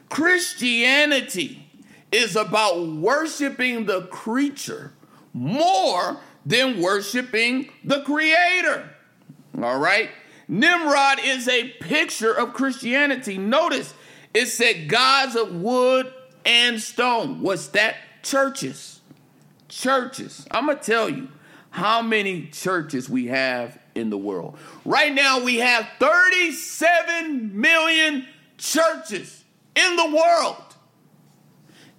Christianity 0.08 1.66
is 2.10 2.34
about 2.34 2.88
worshiping 2.88 3.87
the 3.87 4.02
creature 4.02 4.92
more 5.32 6.18
than 6.44 6.80
worshiping 6.80 7.70
the 7.84 8.02
creator. 8.02 8.90
All 9.62 9.78
right? 9.78 10.10
Nimrod 10.49 11.20
is 11.22 11.49
a 11.49 11.68
picture 11.80 12.32
of 12.32 12.54
Christianity. 12.54 13.38
Notice 13.38 13.94
it 14.34 14.46
said 14.46 14.88
gods 14.88 15.37
of 15.37 15.54
wood 15.54 16.12
and 16.44 16.80
stone. 16.80 17.40
What's 17.40 17.68
that? 17.68 17.94
Churches 18.22 19.00
churches. 19.70 20.46
I'm 20.50 20.66
going 20.66 20.76
to 20.76 20.84
tell 20.84 21.08
you 21.08 21.28
how 21.70 22.02
many 22.02 22.48
churches 22.48 23.08
we 23.08 23.28
have 23.28 23.78
in 23.94 24.10
the 24.10 24.18
world. 24.18 24.58
Right 24.84 25.14
now, 25.14 25.42
we 25.42 25.56
have 25.58 25.88
37 25.98 27.58
million 27.58 28.26
churches 28.58 29.42
in 29.74 29.96
the 29.96 30.14
world 30.14 30.62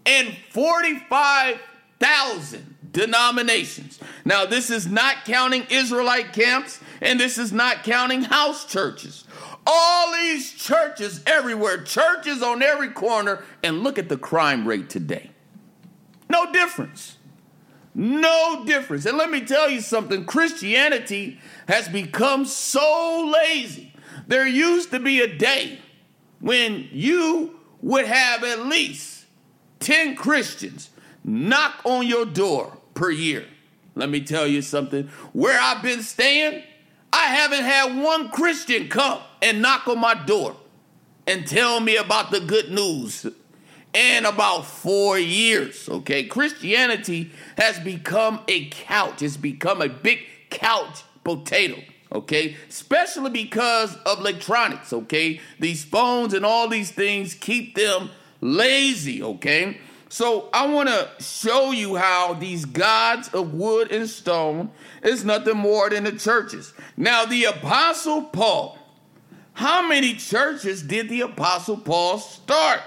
and 0.05 0.37
45,000 0.51 2.75
denominations. 2.91 3.99
Now, 4.25 4.45
this 4.45 4.69
is 4.69 4.85
not 4.87 5.25
counting 5.25 5.65
Israelite 5.69 6.33
camps 6.33 6.79
and 7.01 7.17
this 7.19 7.37
is 7.37 7.53
not 7.53 7.83
counting 7.83 8.23
house 8.23 8.65
churches. 8.65 9.25
All 9.65 10.13
these 10.13 10.53
churches 10.53 11.21
everywhere, 11.25 11.83
churches 11.83 12.43
on 12.43 12.63
every 12.63 12.89
corner, 12.89 13.43
and 13.63 13.83
look 13.83 13.99
at 13.99 14.09
the 14.09 14.17
crime 14.17 14.67
rate 14.67 14.89
today. 14.89 15.31
No 16.29 16.51
difference. 16.51 17.15
No 17.93 18.63
difference. 18.65 19.05
And 19.05 19.17
let 19.17 19.29
me 19.29 19.41
tell 19.41 19.69
you 19.69 19.81
something 19.81 20.25
Christianity 20.25 21.39
has 21.67 21.89
become 21.89 22.45
so 22.45 23.31
lazy 23.33 23.93
There 24.27 24.47
used 24.47 24.91
to 24.91 24.99
be 24.99 25.21
a 25.21 25.27
day 25.27 25.79
when 26.39 26.87
you 26.91 27.59
would 27.81 28.05
have 28.05 28.43
at 28.43 28.65
least 28.65 29.25
10 29.79 30.15
Christians 30.15 30.89
knock 31.23 31.81
on 31.83 32.07
your 32.07 32.25
door 32.25 32.77
per 32.93 33.11
year. 33.11 33.45
Let 33.95 34.09
me 34.09 34.21
tell 34.21 34.47
you 34.47 34.61
something. 34.61 35.07
Where 35.33 35.59
I've 35.59 35.83
been 35.83 36.01
staying, 36.01 36.63
I 37.11 37.25
haven't 37.25 37.63
had 37.63 38.01
one 38.01 38.29
Christian 38.29 38.87
come 38.87 39.19
and 39.41 39.61
knock 39.61 39.87
on 39.87 39.99
my 39.99 40.13
door 40.13 40.55
and 41.27 41.45
tell 41.45 41.79
me 41.79 41.97
about 41.97 42.31
the 42.31 42.39
good 42.39 42.71
news 42.71 43.27
in 43.93 44.25
about 44.25 44.65
four 44.65 45.19
years. 45.19 45.87
Okay, 45.89 46.25
Christianity 46.25 47.31
has 47.57 47.79
become 47.79 48.41
a 48.47 48.69
couch, 48.69 49.21
it's 49.21 49.37
become 49.37 49.81
a 49.81 49.89
big 49.89 50.19
couch 50.49 51.03
potato. 51.23 51.77
Okay, 52.13 52.57
especially 52.69 53.29
because 53.29 53.95
of 54.05 54.19
electronics. 54.19 54.91
Okay, 54.91 55.39
these 55.59 55.85
phones 55.85 56.33
and 56.33 56.45
all 56.45 56.67
these 56.67 56.91
things 56.91 57.33
keep 57.33 57.75
them 57.75 58.09
lazy. 58.41 59.23
Okay, 59.23 59.79
so 60.11 60.49
I 60.51 60.67
want 60.67 60.89
to 60.89 61.09
show 61.23 61.71
you 61.71 61.95
how 61.95 62.33
these 62.33 62.65
gods 62.65 63.29
of 63.29 63.53
wood 63.53 63.93
and 63.93 64.09
stone 64.09 64.71
is 65.01 65.23
nothing 65.23 65.55
more 65.55 65.89
than 65.89 66.03
the 66.03 66.11
churches. 66.11 66.73
Now, 66.97 67.23
the 67.23 67.45
Apostle 67.45 68.23
Paul, 68.23 68.77
how 69.53 69.87
many 69.87 70.15
churches 70.15 70.83
did 70.83 71.07
the 71.07 71.21
Apostle 71.21 71.77
Paul 71.77 72.17
start? 72.17 72.81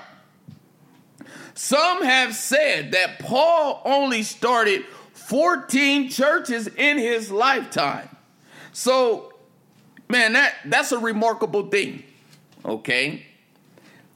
Some 1.54 2.02
have 2.04 2.34
said 2.34 2.92
that 2.92 3.20
Paul 3.20 3.80
only 3.84 4.23
started 4.23 4.84
14 5.12 6.11
churches 6.11 6.66
in 6.66 6.99
his 6.99 7.30
lifetime. 7.30 8.08
So, 8.73 9.32
man, 10.08 10.32
that, 10.32 10.54
that's 10.66 10.92
a 10.92 10.99
remarkable 10.99 11.68
thing. 11.68 12.02
Okay? 12.64 13.25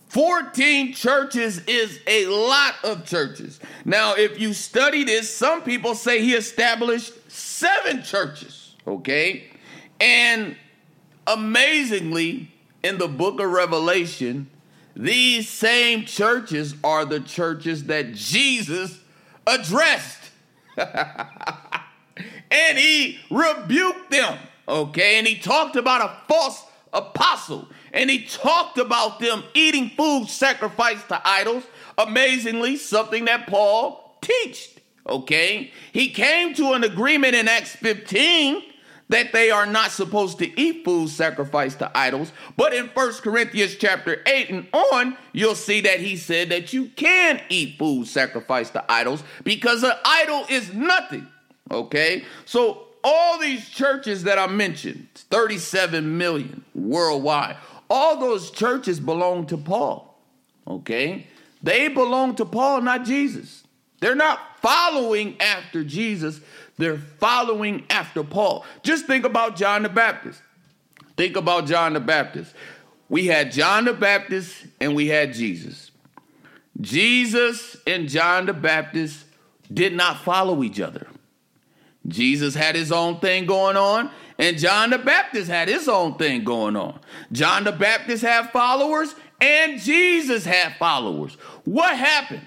14 0.09 0.95
churches 0.95 1.63
is 1.67 2.01
a 2.07 2.27
lot 2.27 2.75
of 2.83 3.05
churches. 3.05 3.61
Now, 3.85 4.15
if 4.15 4.41
you 4.41 4.53
study 4.53 5.05
this, 5.05 5.35
some 5.35 5.63
people 5.63 5.95
say 5.95 6.23
he 6.23 6.35
established 6.35 7.13
seven 7.31 8.03
churches, 8.03 8.75
okay? 8.87 9.51
And 10.01 10.57
amazingly, 11.27 12.51
in 12.83 12.97
the 12.97 13.09
book 13.09 13.39
of 13.39 13.51
Revelation, 13.51 14.49
these 14.99 15.49
same 15.49 16.05
churches 16.05 16.75
are 16.83 17.05
the 17.05 17.21
churches 17.21 17.85
that 17.85 18.15
Jesus 18.15 18.99
addressed. 19.47 20.19
and 20.77 22.77
he 22.77 23.21
rebuked 23.31 24.11
them, 24.11 24.39
okay? 24.67 25.19
And 25.19 25.27
he 25.27 25.39
talked 25.39 25.77
about 25.77 26.03
a 26.03 26.27
false 26.27 26.65
apostle. 26.93 27.69
And 27.93 28.11
he 28.11 28.25
talked 28.25 28.77
about 28.77 29.21
them 29.21 29.45
eating 29.55 29.91
food 29.91 30.29
sacrificed 30.29 31.09
to 31.09 31.23
idols. 31.25 31.63
Amazingly, 31.97 32.77
something 32.77 33.27
that 33.27 33.47
Paul 33.47 34.19
taught. 34.21 34.69
okay? 35.09 35.71
He 35.93 36.11
came 36.11 36.55
to 36.55 36.73
an 36.73 36.83
agreement 36.83 37.37
in 37.37 37.47
Acts 37.47 37.77
15 37.77 38.65
that 39.09 39.33
they 39.33 39.51
are 39.51 39.67
not 39.67 39.91
supposed 39.91 40.39
to 40.39 40.61
eat 40.61 40.85
food 40.85 41.09
sacrificed 41.09 41.79
to 41.79 41.91
idols. 41.97 42.33
But 42.57 42.75
in 42.75 42.89
First 42.89 43.23
Corinthians 43.23 43.77
chapter 43.77 44.23
8 44.27 44.51
and 44.51 44.69
on, 44.73 45.17
you'll 45.33 45.55
see 45.55 45.81
that 45.83 46.01
he 46.01 46.17
said 46.17 46.51
that 46.51 46.73
you 46.73 46.87
can 46.97 47.41
eat 47.49 47.79
food 47.79 48.07
sacrificed 48.07 48.75
to 48.75 48.85
idols 48.91 49.23
because 49.45 49.83
an 49.83 49.95
idol 50.05 50.45
is 50.49 50.73
nothing. 50.73 51.27
Okay? 51.71 52.25
So 52.45 52.85
all 53.03 53.39
these 53.39 53.69
churches 53.69 54.25
that 54.25 54.39
I 54.39 54.47
mentioned, 54.47 55.09
37 55.15 56.19
million 56.19 56.65
worldwide, 56.75 57.57
all 57.89 58.19
those 58.21 58.51
churches 58.51 59.01
belong 59.01 59.47
to 59.47 59.57
Paul. 59.57 60.19
Okay? 60.67 61.27
They 61.63 61.89
belong 61.89 62.37
to 62.37 62.45
Paul, 62.45 62.83
not 62.83 63.05
Jesus. 63.05 63.65
They're 64.01 64.15
not 64.15 64.39
following 64.61 65.41
after 65.41 65.83
Jesus. 65.83 66.41
They're 66.79 66.97
following 66.97 67.85
after 67.91 68.25
Paul. 68.25 68.65
Just 68.83 69.07
think 69.07 69.25
about 69.25 69.57
John 69.57 69.83
the 69.83 69.89
Baptist. 69.89 70.41
Think 71.17 71.37
about 71.37 71.67
John 71.67 71.93
the 71.93 72.01
Baptist. 72.01 72.55
We 73.09 73.27
had 73.27 73.53
John 73.53 73.85
the 73.85 73.93
Baptist 73.93 74.67
and 74.81 74.95
we 74.95 75.09
had 75.09 75.35
Jesus. 75.35 75.91
Jesus 76.81 77.77
and 77.87 78.09
John 78.09 78.47
the 78.47 78.55
Baptist 78.55 79.25
did 79.73 79.93
not 79.93 80.21
follow 80.21 80.63
each 80.63 80.81
other. 80.81 81.09
Jesus 82.07 82.55
had 82.55 82.75
his 82.75 82.93
own 82.93 83.19
thing 83.21 83.45
going 83.45 83.77
on, 83.77 84.11
and 84.39 84.57
John 84.57 84.91
the 84.91 84.99
Baptist 84.99 85.51
had 85.51 85.69
his 85.69 85.89
own 85.89 86.15
thing 86.15 86.45
going 86.45 86.77
on. 86.77 87.01
John 87.33 87.65
the 87.65 87.73
Baptist 87.73 88.23
had 88.23 88.51
followers, 88.51 89.15
and 89.41 89.79
Jesus 89.81 90.45
had 90.45 90.77
followers. 90.79 91.35
What 91.65 91.97
happened? 91.97 92.47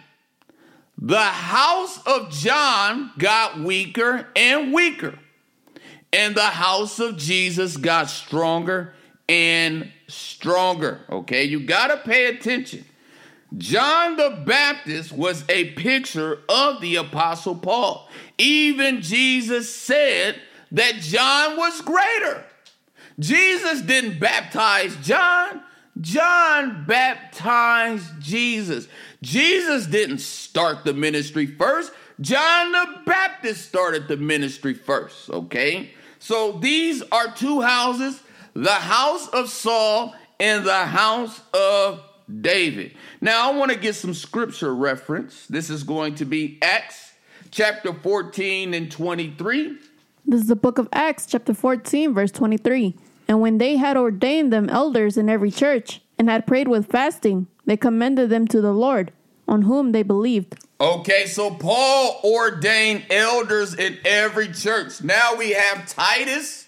The 1.02 1.18
house 1.18 2.00
of 2.06 2.30
John 2.30 3.12
got 3.18 3.60
weaker 3.60 4.28
and 4.36 4.72
weaker, 4.72 5.18
and 6.14 6.36
the 6.36 6.44
house 6.44 7.00
of 7.00 7.18
Jesus 7.18 7.76
got 7.76 8.08
stronger 8.10 8.94
and 9.28 9.92
stronger. 10.08 11.02
Okay, 11.10 11.46
you 11.46 11.62
got 11.62 11.88
to 11.88 11.98
pay 11.98 12.28
attention. 12.28 12.86
John 13.58 14.16
the 14.16 14.44
Baptist 14.46 15.12
was 15.12 15.44
a 15.50 15.72
picture 15.72 16.40
of 16.48 16.80
the 16.82 16.98
Apostle 16.98 17.56
Paul. 17.56 18.08
Even 18.38 19.02
Jesus 19.02 19.74
said 19.74 20.40
that 20.72 20.96
John 20.98 21.58
was 21.58 21.82
greater. 21.82 22.46
Jesus 23.20 23.82
didn't 23.82 24.20
baptize 24.20 24.96
John, 24.98 25.64
John 26.02 26.84
baptized 26.86 28.20
Jesus. 28.20 28.88
Jesus 29.22 29.86
didn't 29.86 30.20
start 30.20 30.84
the 30.84 30.94
ministry 30.94 31.46
first. 31.46 31.92
John 32.20 32.72
the 32.72 33.02
Baptist 33.06 33.68
started 33.68 34.08
the 34.08 34.18
ministry 34.18 34.74
first, 34.74 35.30
okay? 35.30 35.92
So 36.20 36.54
these 36.54 37.02
are 37.12 37.32
two 37.34 37.62
houses 37.62 38.22
the 38.54 38.70
house 38.70 39.28
of 39.30 39.50
Saul 39.50 40.14
and 40.40 40.66
the 40.66 40.86
house 40.86 41.40
of 41.54 42.02
David. 42.42 42.94
Now, 43.22 43.50
I 43.50 43.56
want 43.56 43.72
to 43.72 43.78
get 43.78 43.96
some 43.96 44.14
scripture 44.14 44.76
reference. 44.76 45.48
This 45.48 45.70
is 45.70 45.84
going 45.84 46.16
to 46.16 46.26
be 46.26 46.58
Acts 46.62 47.14
chapter 47.50 47.94
14 47.94 48.74
and 48.74 48.92
23. 48.92 49.78
This 50.26 50.42
is 50.42 50.48
the 50.48 50.56
book 50.56 50.78
of 50.78 50.88
Acts, 50.94 51.26
chapter 51.26 51.54
14, 51.54 52.14
verse 52.14 52.32
23. 52.32 52.96
And 53.32 53.40
when 53.40 53.60
they 53.60 53.78
had 53.78 53.96
ordained 53.96 54.52
them 54.52 54.70
elders 54.70 55.16
in 55.16 55.30
every 55.30 55.52
church, 55.52 56.02
and 56.20 56.30
had 56.30 56.46
prayed 56.46 56.68
with 56.68 56.92
fasting, 56.92 57.48
they 57.66 57.78
commended 57.78 58.30
them 58.30 58.46
to 58.50 58.60
the 58.60 58.74
Lord, 58.74 59.14
on 59.48 59.62
whom 59.62 59.94
they 59.94 60.04
believed. 60.04 60.56
Okay, 60.82 61.28
so 61.28 61.50
Paul 61.52 62.20
ordained 62.26 63.06
elders 63.10 63.74
in 63.74 64.00
every 64.04 64.52
church. 64.52 65.02
Now 65.02 65.36
we 65.38 65.52
have 65.52 65.88
Titus 65.88 66.68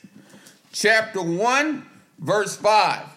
chapter 0.71 1.21
1, 1.21 1.85
verse 2.19 2.55
5. 2.55 3.07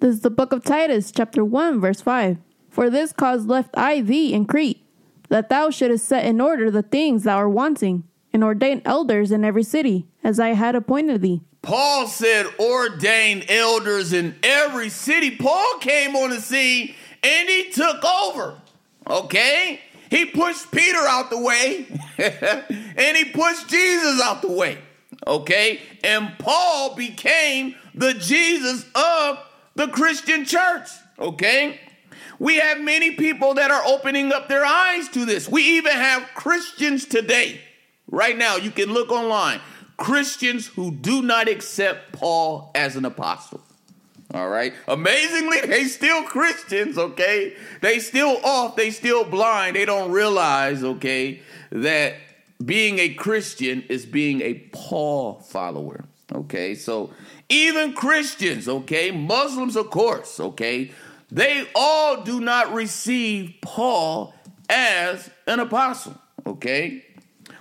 This 0.00 0.14
is 0.14 0.20
the 0.22 0.30
book 0.30 0.54
of 0.54 0.64
Titus, 0.64 1.12
chapter 1.12 1.44
1, 1.44 1.78
verse 1.78 2.00
5. 2.00 2.38
For 2.70 2.88
this 2.88 3.12
cause 3.12 3.44
left 3.44 3.76
I 3.76 4.00
thee 4.00 4.32
in 4.32 4.46
Crete, 4.46 4.82
that 5.28 5.50
thou 5.50 5.68
shouldest 5.68 6.06
set 6.06 6.24
in 6.24 6.40
order 6.40 6.70
the 6.70 6.80
things 6.80 7.24
thou 7.24 7.36
art 7.36 7.50
wanting, 7.50 8.04
and 8.32 8.42
ordain 8.42 8.80
elders 8.86 9.32
in 9.32 9.44
every 9.44 9.64
city, 9.64 10.06
as 10.24 10.40
I 10.40 10.54
had 10.54 10.74
appointed 10.74 11.20
thee. 11.20 11.42
Paul 11.66 12.06
said, 12.06 12.46
ordain 12.60 13.44
elders 13.48 14.12
in 14.12 14.36
every 14.44 14.88
city. 14.88 15.34
Paul 15.34 15.78
came 15.80 16.14
on 16.14 16.30
the 16.30 16.40
scene 16.40 16.94
and 17.24 17.48
he 17.48 17.72
took 17.72 18.04
over. 18.04 18.56
Okay? 19.04 19.80
He 20.08 20.26
pushed 20.26 20.70
Peter 20.70 21.00
out 21.00 21.28
the 21.28 21.40
way 21.40 21.86
and 22.18 23.16
he 23.16 23.24
pushed 23.24 23.68
Jesus 23.68 24.20
out 24.22 24.42
the 24.42 24.52
way. 24.52 24.78
Okay? 25.26 25.80
And 26.04 26.38
Paul 26.38 26.94
became 26.94 27.74
the 27.96 28.14
Jesus 28.14 28.86
of 28.94 29.40
the 29.74 29.88
Christian 29.88 30.44
church. 30.44 30.88
Okay? 31.18 31.80
We 32.38 32.58
have 32.58 32.80
many 32.80 33.16
people 33.16 33.54
that 33.54 33.72
are 33.72 33.82
opening 33.86 34.32
up 34.32 34.48
their 34.48 34.64
eyes 34.64 35.08
to 35.08 35.24
this. 35.24 35.48
We 35.48 35.62
even 35.78 35.92
have 35.92 36.28
Christians 36.36 37.06
today. 37.06 37.60
Right 38.08 38.38
now, 38.38 38.54
you 38.54 38.70
can 38.70 38.92
look 38.92 39.10
online. 39.10 39.60
Christians 39.96 40.66
who 40.66 40.90
do 40.90 41.22
not 41.22 41.48
accept 41.48 42.12
Paul 42.12 42.70
as 42.74 42.96
an 42.96 43.04
apostle. 43.04 43.60
All 44.34 44.48
right. 44.48 44.74
Amazingly, 44.88 45.60
they 45.62 45.84
still 45.84 46.24
Christians, 46.24 46.98
okay? 46.98 47.54
They 47.80 48.00
still 48.00 48.38
off, 48.44 48.76
they 48.76 48.90
still 48.90 49.24
blind. 49.24 49.76
They 49.76 49.84
don't 49.84 50.10
realize, 50.10 50.82
okay, 50.82 51.40
that 51.70 52.14
being 52.64 52.98
a 52.98 53.10
Christian 53.10 53.84
is 53.88 54.04
being 54.04 54.40
a 54.40 54.54
Paul 54.72 55.40
follower. 55.40 56.04
Okay? 56.32 56.74
So 56.74 57.12
even 57.48 57.92
Christians, 57.92 58.68
okay, 58.68 59.10
Muslims 59.10 59.76
of 59.76 59.90
course, 59.90 60.40
okay, 60.40 60.90
they 61.30 61.68
all 61.74 62.22
do 62.22 62.40
not 62.40 62.72
receive 62.72 63.54
Paul 63.62 64.34
as 64.68 65.30
an 65.46 65.60
apostle, 65.60 66.20
okay? 66.44 67.05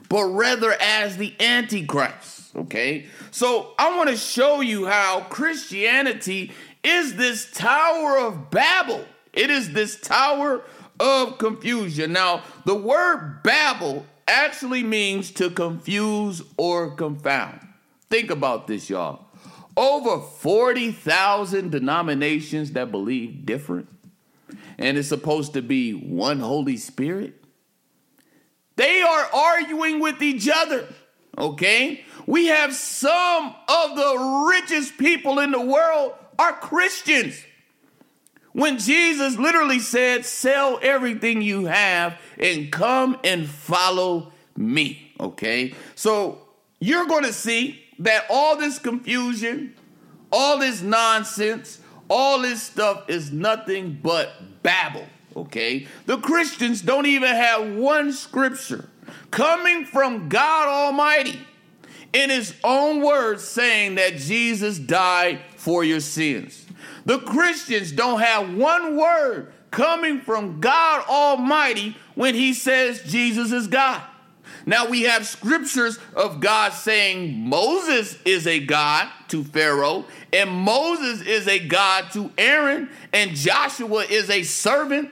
But 0.10 0.24
rather 0.26 0.74
as 0.80 1.18
the 1.18 1.34
Antichrist. 1.40 2.56
Okay? 2.56 3.06
So 3.32 3.74
I 3.78 3.96
want 3.98 4.10
to 4.10 4.18
show 4.18 4.62
you 4.62 4.86
how 4.86 5.22
Christianity 5.30 6.52
is 6.84 7.16
this 7.16 7.52
Tower 7.52 8.18
of 8.18 8.52
Babel. 8.52 9.04
It 9.34 9.50
is 9.50 9.74
this 9.74 10.00
Tower 10.00 10.62
of 11.00 11.38
Confusion. 11.38 12.14
Now, 12.14 12.44
the 12.66 12.76
word 12.76 13.42
Babel 13.44 14.06
actually 14.28 14.84
means 14.84 15.32
to 15.32 15.50
confuse 15.50 16.42
or 16.58 16.92
confound. 16.92 17.60
Think 18.10 18.32
about 18.32 18.68
this, 18.68 18.90
y'all. 18.90 19.26
Over 19.76 20.22
40,000 20.22 21.70
denominations 21.70 22.72
that 22.72 22.92
believe 22.92 23.46
different, 23.46 23.90
and 24.78 24.98
it's 24.98 25.10
supposed 25.10 25.54
to 25.54 25.62
be 25.62 25.92
one 25.92 26.40
Holy 26.40 26.78
Spirit. 26.78 27.44
They 28.76 29.02
are 29.02 29.30
arguing 29.34 30.00
with 30.00 30.22
each 30.22 30.50
other, 30.54 30.88
okay? 31.38 32.04
We 32.28 32.48
have 32.48 32.74
some 32.74 33.56
of 33.68 33.96
the 33.96 34.48
richest 34.50 34.98
people 34.98 35.40
in 35.40 35.52
the 35.52 35.62
world 35.62 36.14
are 36.38 36.54
Christians. 36.54 37.42
When 38.52 38.80
Jesus 38.80 39.38
literally 39.38 39.80
said, 39.80 40.26
Sell 40.26 40.80
everything 40.82 41.42
you 41.42 41.66
have 41.66 42.18
and 42.38 42.72
come 42.72 43.20
and 43.24 43.48
follow 43.48 44.32
me. 44.56 45.14
Okay? 45.20 45.74
So 45.96 46.40
you're 46.80 47.06
to 47.24 47.34
see 47.34 47.84
that 48.00 48.26
all 48.30 48.58
this 48.58 48.80
confusion, 48.80 49.76
all 50.32 50.58
this 50.60 50.82
nonsense, 50.82 51.80
all 52.10 52.42
this 52.42 52.64
stuff 52.64 53.10
is 53.10 53.32
nothing 53.32 54.00
but 54.02 54.64
babble. 54.64 55.08
Okay? 55.36 55.88
The 56.06 56.18
Christians 56.18 56.82
don't 56.82 57.06
even 57.06 57.36
have 57.36 57.76
one 57.76 58.14
scripture 58.14 58.90
coming 59.32 59.86
from 59.86 60.30
God 60.30 60.68
Almighty 60.68 61.40
in 62.14 62.30
his 62.30 62.56
own 62.64 63.02
words 63.02 63.44
saying 63.44 63.96
that 63.96 64.16
Jesus 64.16 64.80
died 64.80 65.42
for 65.58 65.84
your 65.84 66.00
sins. 66.00 66.66
The 67.06 67.20
Christians 67.20 67.92
don't 67.92 68.22
have 68.22 68.54
one 68.56 68.98
word 68.98 69.52
coming 69.72 70.22
from 70.22 70.62
God 70.62 71.06
Almighty 71.10 71.98
when 72.16 72.34
he 72.34 72.54
says 72.54 73.04
Jesus 73.04 73.52
is 73.52 73.68
God. 73.68 74.02
Now 74.66 74.88
we 74.88 75.04
have 75.04 75.28
scriptures 75.28 76.00
of 76.16 76.40
God 76.40 76.74
saying 76.74 77.38
Moses 77.38 78.18
is 78.26 78.48
a 78.48 78.60
God 78.60 79.10
to 79.28 79.44
Pharaoh, 79.44 80.06
and 80.34 80.50
Moses 80.50 81.22
is 81.22 81.48
a 81.48 81.60
God 81.60 82.12
to 82.14 82.32
Aaron, 82.38 82.90
and 83.14 83.32
Joshua 83.32 84.06
is 84.06 84.30
a 84.30 84.44
servant, 84.44 85.10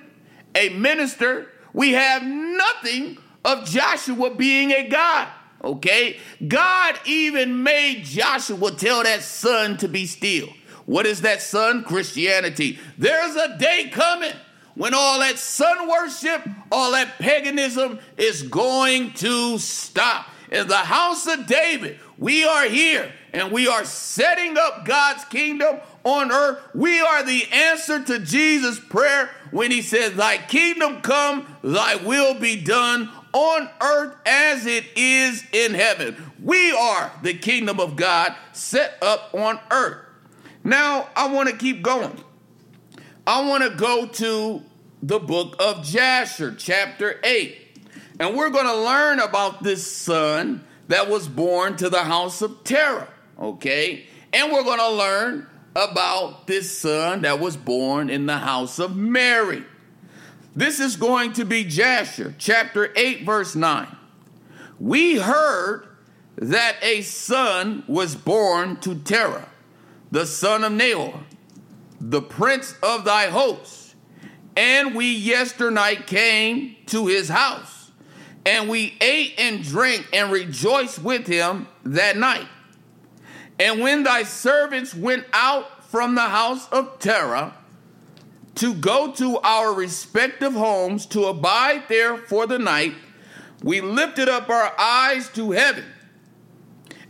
a 0.56 0.70
minister. 0.70 1.48
We 1.74 1.94
have 1.94 2.24
nothing 2.24 3.18
of 3.44 3.66
Joshua 3.66 4.34
being 4.36 4.72
a 4.72 4.88
God. 4.88 5.28
Okay? 5.64 6.20
God 6.48 7.00
even 7.06 7.64
made 7.64 8.04
Joshua 8.04 8.72
tell 8.72 9.04
that 9.04 9.22
sun 9.22 9.78
to 9.78 9.88
be 9.88 10.06
still. 10.06 10.50
What 10.86 11.06
is 11.06 11.22
that 11.22 11.42
sun? 11.42 11.84
Christianity. 11.84 12.80
There's 12.98 13.36
a 13.36 13.58
day 13.58 13.90
coming 13.92 14.34
when 14.76 14.94
all 14.94 15.20
that 15.20 15.38
sun 15.38 15.88
worship, 15.88 16.48
all 16.72 16.92
that 16.92 17.20
paganism 17.20 18.00
is 18.18 18.44
going 18.44 19.12
to 19.14 19.58
stop. 19.60 20.28
In 20.52 20.68
the 20.68 20.78
house 20.78 21.26
of 21.26 21.48
David, 21.48 22.00
we 22.18 22.44
are 22.44 22.66
here 22.66 23.12
and 23.34 23.52
we 23.52 23.68
are 23.68 23.86
setting 23.86 24.58
up 24.58 24.86
God's 24.86 25.26
kingdom 25.26 25.80
on 26.04 26.32
earth. 26.32 26.60
We 26.76 27.00
are 27.00 27.24
the 27.24 27.46
answer 27.52 28.04
to 28.04 28.20
Jesus' 28.20 28.80
prayer 28.80 29.32
when 29.54 29.72
he 29.72 29.82
said, 29.82 30.14
Thy 30.14 30.38
kingdom 30.38 31.02
come, 31.02 31.48
thy 31.64 31.96
will 31.96 32.34
be 32.34 32.62
done 32.62 33.10
on 33.32 33.70
earth 33.82 34.16
as 34.26 34.66
it 34.66 34.86
is 34.96 35.44
in 35.54 35.74
heaven. 35.74 36.16
We 36.42 36.72
are 36.72 37.12
the 37.22 37.36
kingdom 37.36 37.80
of 37.80 37.96
God 37.96 38.36
set 38.52 38.98
up 39.02 39.34
on 39.34 39.60
earth. 39.72 39.98
Now, 40.64 41.08
I 41.16 41.28
want 41.28 41.50
to 41.50 41.56
keep 41.56 41.84
going. 41.84 42.18
I 43.28 43.48
want 43.48 43.64
to 43.64 43.70
go 43.78 44.08
to 44.08 44.62
the 45.02 45.20
book 45.20 45.56
of 45.60 45.84
Jasher, 45.84 46.56
chapter 46.56 47.20
8. 47.24 47.60
And 48.20 48.36
we're 48.36 48.50
going 48.50 48.66
to 48.66 48.78
learn 48.78 49.20
about 49.20 49.64
this 49.64 49.90
son 49.90 50.64
that 50.88 51.10
was 51.10 51.28
born 51.28 51.76
to 51.78 51.90
the 51.90 52.04
house 52.04 52.42
of 52.42 52.64
Terah, 52.64 53.08
okay? 53.40 54.06
And 54.32 54.52
we're 54.52 54.64
going 54.64 54.80
to 54.80 54.92
learn 54.92 55.48
about 55.76 56.48
this 56.48 56.78
son 56.78 57.22
that 57.22 57.40
was 57.40 57.58
born 57.58 58.10
in 58.10 58.26
the 58.26 58.38
house 58.38 58.80
of 58.80 58.96
Mary. 58.96 59.64
This 60.56 60.80
is 60.80 60.96
going 60.96 61.34
to 61.34 61.46
be 61.46 61.64
Jasher, 61.64 62.36
chapter 62.38 62.92
8, 62.96 63.26
verse 63.26 63.56
9. 63.56 63.88
We 64.80 65.18
heard 65.18 65.88
that 66.36 66.76
a 66.82 67.02
son 67.02 67.84
was 67.88 68.16
born 68.16 68.78
to 68.78 68.96
Terah, 68.96 69.50
the 70.12 70.26
son 70.26 70.64
of 70.64 70.72
Nahor, 70.72 71.20
the 72.00 72.22
prince 72.22 72.76
of 72.84 73.06
thy 73.06 73.28
hosts. 73.28 73.96
And 74.56 74.94
we 74.94 75.16
yesternight 75.16 76.06
came 76.06 76.76
to 76.88 77.08
his 77.08 77.30
house, 77.30 77.92
and 78.46 78.70
we 78.70 78.96
ate 79.02 79.34
and 79.40 79.64
drank 79.64 80.08
and 80.14 80.32
rejoiced 80.32 81.02
with 81.02 81.26
him 81.26 81.68
that 81.84 82.18
night. 82.18 82.48
And 83.60 83.82
when 83.82 84.04
thy 84.04 84.24
servants 84.24 84.94
went 84.94 85.26
out 85.34 85.84
from 85.86 86.16
the 86.16 86.22
house 86.22 86.68
of 86.70 87.00
Terah, 87.00 87.56
to 88.56 88.74
go 88.74 89.12
to 89.14 89.40
our 89.40 89.74
respective 89.74 90.54
homes 90.54 91.06
to 91.08 91.26
abide 91.26 91.84
there 91.90 92.18
for 92.18 92.46
the 92.46 92.60
night, 92.60 92.94
we 93.64 93.82
lifted 93.82 94.30
up 94.30 94.50
our 94.50 94.74
eyes 94.80 95.30
to 95.30 95.52
heaven 95.52 95.86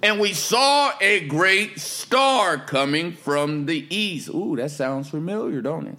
and 0.03 0.19
we 0.19 0.34
saw 0.34 0.91
a 0.99 1.25
great 1.27 1.79
star 1.79 2.58
coming 2.58 3.13
from 3.13 3.65
the 3.65 3.88
east. 3.95 4.27
Ooh, 4.27 4.58
that 4.58 4.69
sounds 4.69 5.10
familiar, 5.10 5.62
don't 5.62 5.88
it? 5.88 5.97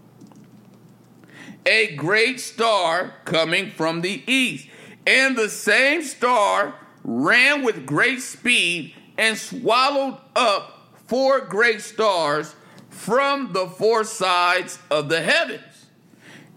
A 1.65 1.97
great 1.97 2.39
star 2.39 3.15
coming 3.25 3.71
from 3.71 4.03
the 4.03 4.23
east. 4.31 4.69
And 5.07 5.37
the 5.37 5.49
same 5.49 6.03
star 6.03 6.75
ran 7.03 7.65
with 7.65 7.87
great 7.87 8.21
speed 8.21 8.95
and 9.17 9.37
swallowed 9.37 10.19
up 10.35 10.91
four 11.07 11.41
great 11.41 11.81
stars 11.81 12.55
from 12.89 13.53
the 13.53 13.67
four 13.67 14.05
sides 14.05 14.79
of 14.91 15.09
the 15.09 15.21
heavens. 15.21 15.87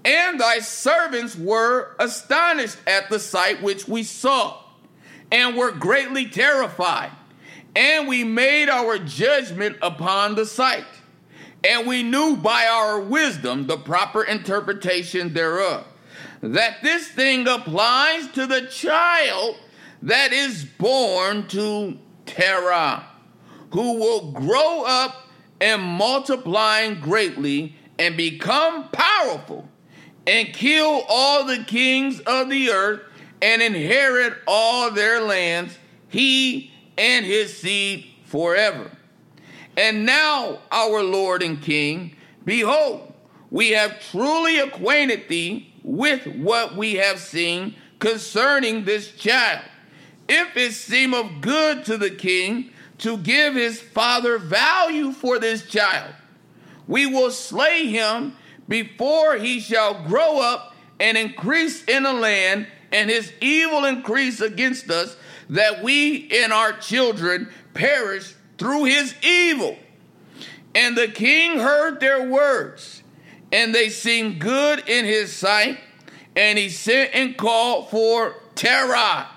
And 0.06 0.40
thy 0.40 0.60
servants 0.60 1.36
were 1.36 1.96
astonished 2.00 2.78
at 2.88 3.10
the 3.10 3.20
sight 3.20 3.62
which 3.62 3.88
we 3.88 4.04
saw, 4.04 4.64
and 5.32 5.58
were 5.58 5.72
greatly 5.72 6.28
terrified. 6.28 7.12
And 7.76 8.08
we 8.08 8.24
made 8.24 8.70
our 8.70 8.98
judgment 8.98 9.78
upon 9.82 10.36
the 10.36 10.46
sight, 10.46 10.86
and 11.64 11.86
we 11.86 12.04
knew 12.04 12.38
by 12.38 12.66
our 12.66 13.00
wisdom 13.02 13.68
the 13.68 13.78
proper 13.78 14.24
interpretation 14.24 15.34
thereof, 15.34 15.86
that 16.42 16.82
this 16.82 17.08
thing 17.10 17.48
applies 17.48 18.28
to 18.30 18.48
the 18.48 18.68
child 18.68 19.58
that 20.02 20.32
is 20.32 20.64
born 20.64 21.48
to 21.48 22.00
Terah, 22.38 23.04
who 23.72 23.94
will 23.94 24.32
grow 24.32 24.84
up 24.86 25.28
and 25.60 25.82
multiplying 25.82 27.00
greatly 27.00 27.76
and 27.98 28.16
become 28.16 28.90
powerful 28.90 29.68
and 30.28 30.54
kill 30.54 31.02
all 31.10 31.46
the 31.46 31.64
kings 31.64 32.20
of 32.22 32.50
the 32.50 32.70
earth 32.70 33.02
and 33.42 33.62
inherit 33.62 34.38
all 34.48 34.92
their 34.92 35.22
lands, 35.22 35.76
he 36.10 36.72
and 36.96 37.26
his 37.26 37.58
seed 37.58 38.06
forever. 38.26 38.92
And 39.76 40.06
now, 40.06 40.60
our 40.72 41.02
Lord 41.02 41.42
and 41.42 41.60
King, 41.60 42.16
behold, 42.46 43.14
we 43.50 43.72
have 43.72 44.00
truly 44.12 44.60
acquainted 44.60 45.28
thee 45.28 45.74
with 45.84 46.28
what 46.28 46.76
we 46.76 46.96
have 46.96 47.20
seen 47.20 47.76
concerning 48.00 48.86
this 48.86 49.12
child. 49.12 49.64
If 50.30 50.58
it 50.58 50.74
seem 50.74 51.14
of 51.14 51.42
good 51.42 51.86
to 51.86 51.98
the 51.98 52.10
king, 52.10 52.72
to 53.00 53.18
give 53.18 53.56
his 53.56 53.80
father 53.80 54.38
value 54.38 55.12
for 55.12 55.40
this 55.40 55.66
child. 55.68 56.14
We 56.88 57.06
will 57.06 57.32
slay 57.32 57.88
him 57.88 58.36
before 58.68 59.36
he 59.36 59.60
shall 59.60 60.04
grow 60.06 60.40
up 60.40 60.76
and 61.00 61.18
increase 61.18 61.84
in 61.84 62.04
the 62.04 62.14
land, 62.14 62.68
and 62.92 63.10
his 63.10 63.32
evil 63.40 63.86
increase 63.86 64.42
against 64.42 64.90
us, 64.90 65.16
that 65.50 65.84
we 65.84 66.30
and 66.32 66.52
our 66.52 66.74
children 66.74 67.52
perish 67.74 68.34
through 68.58 68.86
his 68.86 69.14
evil. 69.22 69.78
And 70.74 70.98
the 70.98 71.08
king 71.08 71.60
heard 71.60 72.00
their 72.00 72.28
words, 72.28 73.04
and 73.52 73.76
they 73.76 73.90
seemed 73.90 74.40
good 74.40 74.88
in 74.90 75.06
his 75.06 75.34
sight. 75.34 75.80
And 76.36 76.58
he 76.58 76.70
sent 76.70 77.14
and 77.14 77.38
called 77.38 77.90
for 77.90 78.36
Terah 78.56 79.28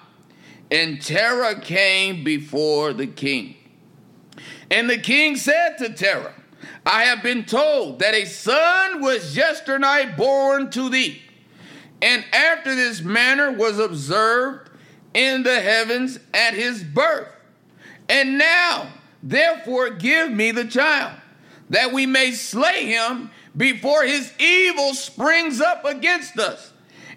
and 0.71 1.03
Terah 1.03 1.61
came 1.61 2.23
before 2.23 2.93
the 2.93 3.07
king. 3.07 3.57
And 4.71 4.89
the 4.89 4.99
king 4.99 5.37
said 5.37 5.79
to 5.79 5.93
Terah, 5.93 6.35
I 6.87 7.05
have 7.05 7.23
been 7.23 7.45
told 7.45 7.99
that 7.99 8.15
a 8.15 8.25
son 8.25 9.03
was 9.03 9.37
yesternight 9.37 10.17
born 10.17 10.71
to 10.71 10.89
thee, 10.89 11.21
and 12.01 12.25
after 12.33 12.75
this 12.75 13.03
manner 13.03 13.53
was 13.53 13.79
observed 13.79 14.71
in 15.13 15.43
the 15.43 15.61
heavens 15.61 16.19
at 16.33 16.55
his 16.55 16.83
birth. 16.83 17.29
And 18.09 18.39
now, 18.39 18.89
therefore, 19.23 19.91
give 19.91 20.31
me 20.31 20.53
the 20.53 20.65
child, 20.65 21.13
that 21.69 21.93
we 21.93 22.07
may 22.07 22.33
slay 22.33 22.87
him 22.87 23.31
before 23.57 24.05
his 24.05 24.33
evil 24.39 24.95
springs 24.95 25.61
up 25.61 25.85
against 25.85 26.39
us. 26.39 26.73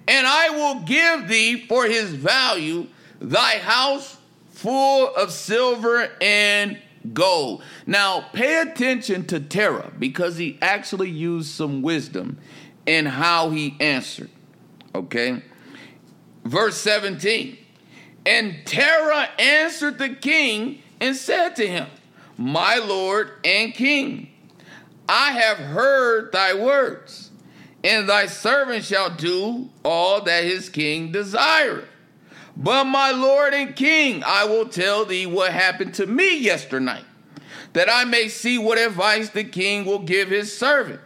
And 0.08 0.28
I 0.28 0.50
will 0.50 0.82
give 0.82 1.30
thee 1.30 1.66
for 1.68 1.86
his 1.86 2.14
value 2.14 2.88
thy 3.24 3.58
house 3.58 4.18
full 4.50 5.14
of 5.16 5.32
silver 5.32 6.10
and 6.22 6.80
gold. 7.14 7.64
Now, 7.88 8.26
pay 8.34 8.62
attention 8.62 9.26
to 9.28 9.40
Terah 9.40 9.92
because 9.98 10.38
he 10.38 10.60
actually 10.62 11.10
used 11.10 11.50
some 11.50 11.82
wisdom 11.82 12.38
in 12.86 13.06
how 13.06 13.50
he 13.50 13.76
answered. 13.80 14.30
Okay? 14.94 15.42
Verse 16.44 16.78
17. 16.78 17.58
And 18.26 18.56
Terah 18.66 19.30
answered 19.40 19.98
the 19.98 20.10
king 20.10 20.82
and 21.02 21.16
said 21.16 21.56
to 21.58 21.68
him, 21.68 21.88
My 22.38 22.78
lord 22.78 23.32
and 23.44 23.74
king, 23.74 24.30
I 25.10 25.32
have 25.32 25.58
heard 25.58 26.32
thy 26.32 26.54
words, 26.54 27.32
and 27.84 28.08
thy 28.08 28.28
servant 28.28 28.86
shall 28.86 29.10
do 29.10 29.70
all 29.84 30.22
that 30.22 30.46
his 30.46 30.70
king 30.70 31.12
desireth. 31.12 31.90
But 32.56 32.86
my 32.86 33.12
lord 33.12 33.54
and 33.54 33.76
king, 33.76 34.24
I 34.26 34.46
will 34.46 34.68
tell 34.68 35.06
thee 35.06 35.26
what 35.26 35.52
happened 35.52 35.96
to 35.96 36.06
me 36.06 36.38
yesternight, 36.40 37.06
that 37.74 37.90
I 37.90 38.04
may 38.04 38.28
see 38.28 38.58
what 38.58 38.78
advice 38.78 39.30
the 39.30 39.44
king 39.44 39.86
will 39.86 40.00
give 40.00 40.30
his 40.30 40.56
servant. 40.56 41.02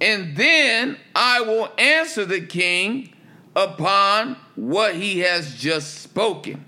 And 0.00 0.36
then 0.36 0.96
I 1.14 1.42
will 1.42 1.70
answer 1.78 2.24
the 2.24 2.40
king 2.40 3.14
upon 3.54 4.36
what 4.56 4.96
he 4.96 5.20
has 5.20 5.54
just 5.54 6.00
spoken. 6.00 6.64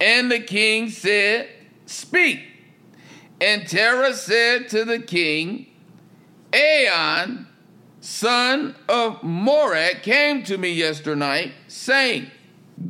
And 0.00 0.30
the 0.30 0.40
king 0.40 0.90
said, 0.90 1.48
Speak. 1.86 2.40
And 3.40 3.66
Terah 3.66 4.14
said 4.14 4.68
to 4.68 4.84
the 4.84 5.00
king, 5.00 5.66
Ayon, 6.52 7.46
son 8.00 8.76
of 8.88 9.22
Mored, 9.22 10.02
came 10.02 10.42
to 10.44 10.58
me 10.58 10.72
yesternight, 10.72 11.52
saying, 11.66 12.30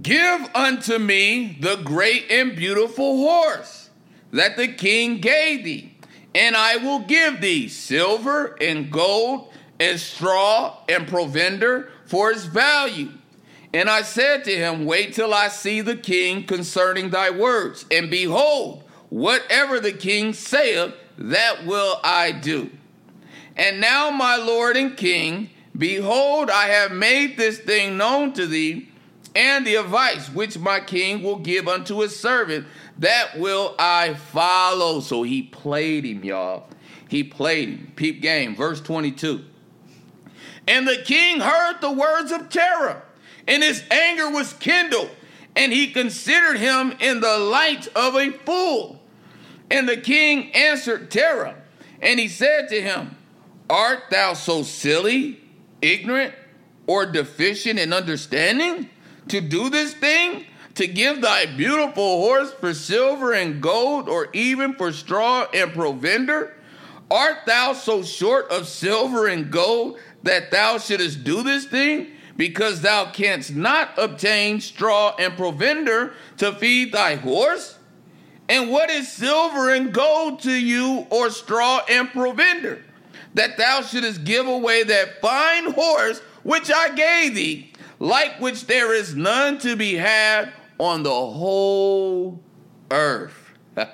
Give 0.03 0.49
unto 0.55 0.99
me 0.99 1.57
the 1.61 1.77
great 1.77 2.31
and 2.31 2.55
beautiful 2.55 3.17
horse 3.17 3.91
that 4.33 4.57
the 4.57 4.69
king 4.69 5.21
gave 5.21 5.65
thee, 5.65 5.97
and 6.35 6.57
I 6.57 6.77
will 6.77 7.01
give 7.01 7.41
thee 7.41 7.69
silver 7.69 8.57
and 8.61 8.91
gold 8.91 9.53
and 9.81 9.99
straw 9.99 10.79
and 10.89 11.09
provender 11.09 11.91
for 12.05 12.31
its 12.31 12.45
value. 12.45 13.11
And 13.73 13.89
I 13.89 14.03
said 14.03 14.45
to 14.45 14.57
him, 14.57 14.85
Wait 14.85 15.15
till 15.15 15.33
I 15.33 15.49
see 15.49 15.81
the 15.81 15.97
king 15.97 16.45
concerning 16.45 17.11
thy 17.11 17.31
words, 17.31 17.87
and 17.91 18.11
behold, 18.11 18.85
whatever 19.09 19.81
the 19.81 19.93
king 19.93 20.33
saith, 20.33 20.95
that 21.17 21.67
will 21.67 22.01
I 22.05 22.33
do. 22.33 22.71
And 23.57 23.81
now, 23.81 24.11
my 24.11 24.37
lord 24.37 24.77
and 24.77 24.97
king, 24.97 25.51
behold, 25.77 26.51
I 26.51 26.69
have 26.69 26.93
made 26.93 27.37
this 27.37 27.59
thing 27.59 27.97
known 27.97 28.33
to 28.35 28.47
thee, 28.47 28.88
and 29.39 29.65
the 29.65 29.77
advice 29.77 30.29
which 30.31 30.59
my 30.59 30.81
king 30.81 31.23
will 31.23 31.39
give 31.39 31.69
unto 31.69 32.01
his 32.01 32.19
servant, 32.19 32.67
that 32.99 33.39
will 33.39 33.77
I 33.79 34.15
follow. 34.15 34.99
So 34.99 35.23
he 35.23 35.43
played 35.43 36.05
him, 36.05 36.25
y'all. 36.25 36.67
He 37.09 37.23
played 37.23 37.69
him. 37.69 37.93
Peep 37.95 38.21
game, 38.21 38.57
verse 38.57 38.81
22. 38.81 39.45
And 40.67 40.89
the 40.89 41.01
king 41.05 41.39
heard 41.39 41.81
the 41.81 41.93
words 41.93 42.33
of 42.33 42.49
Terah, 42.49 43.03
and 43.47 43.63
his 43.63 43.85
anger 43.93 44.29
was 44.29 44.55
kindled, 44.55 45.11
and 45.55 45.73
he 45.73 45.93
considered 45.93 46.59
him 46.59 46.97
in 46.99 47.21
the 47.21 47.39
light 47.39 47.87
of 47.95 48.17
a 48.17 48.33
fool. 48.33 49.01
And 49.71 49.89
the 49.89 49.97
king 49.97 50.51
answered 50.53 51.13
Terah, 51.13 51.55
and 52.03 52.19
he 52.19 52.27
said 52.27 52.69
to 52.71 52.83
him, 52.83 53.17
Art 53.71 54.11
thou 54.11 54.35
so 54.35 54.65
silly, 54.65 55.41
ignorant, 55.81 56.35
or 56.89 57.07
deficient 57.07 57.79
in 57.79 57.93
understanding 57.93 58.91
to 59.29 59.41
do 59.41 59.71
this 59.71 59.95
thing? 59.95 60.47
To 60.77 60.87
give 60.87 61.23
thy 61.23 61.47
beautiful 61.47 62.19
horse 62.21 62.53
for 62.53 62.73
silver 62.73 63.33
and 63.33 63.61
gold, 63.61 64.09
or 64.09 64.29
even 64.33 64.75
for 64.75 64.93
straw 64.93 65.47
and 65.53 65.73
provender? 65.73 66.55
Art 67.11 67.39
thou 67.47 67.73
so 67.73 68.03
short 68.03 68.51
of 68.51 68.69
silver 68.69 69.27
and 69.27 69.51
gold 69.51 69.99
that 70.23 70.51
thou 70.51 70.79
shouldest 70.79 71.25
do 71.25 71.43
this 71.43 71.67
thing? 71.67 72.09
Because 72.37 72.81
thou 72.81 73.11
canst 73.11 73.55
not 73.55 73.99
obtain 73.99 74.61
straw 74.61 75.17
and 75.19 75.37
provender 75.37 76.13
to 76.37 76.53
feed 76.53 76.93
thy 76.93 77.17
horse? 77.17 77.77
And 78.49 78.71
what 78.71 78.89
is 78.89 79.11
silver 79.11 79.75
and 79.75 79.93
gold 79.93 80.41
to 80.41 80.53
you, 80.53 81.07
or 81.11 81.31
straw 81.31 81.81
and 81.89 82.09
provender? 82.11 82.83
That 83.35 83.57
thou 83.59 83.83
shouldest 83.83 84.25
give 84.25 84.47
away 84.47 84.85
that 84.85 85.21
fine 85.21 85.73
horse 85.73 86.21
which 86.45 86.71
I 86.71 86.95
gave 86.95 87.35
thee, 87.35 87.73
like 87.99 88.41
which 88.41 88.67
there 88.67 88.95
is 88.95 89.15
none 89.15 89.59
to 89.59 89.77
be 89.77 89.95
had 89.95 90.53
on 90.79 91.03
the 91.03 91.11
whole 91.11 92.41
earth. 92.91 93.53
and 93.77 93.87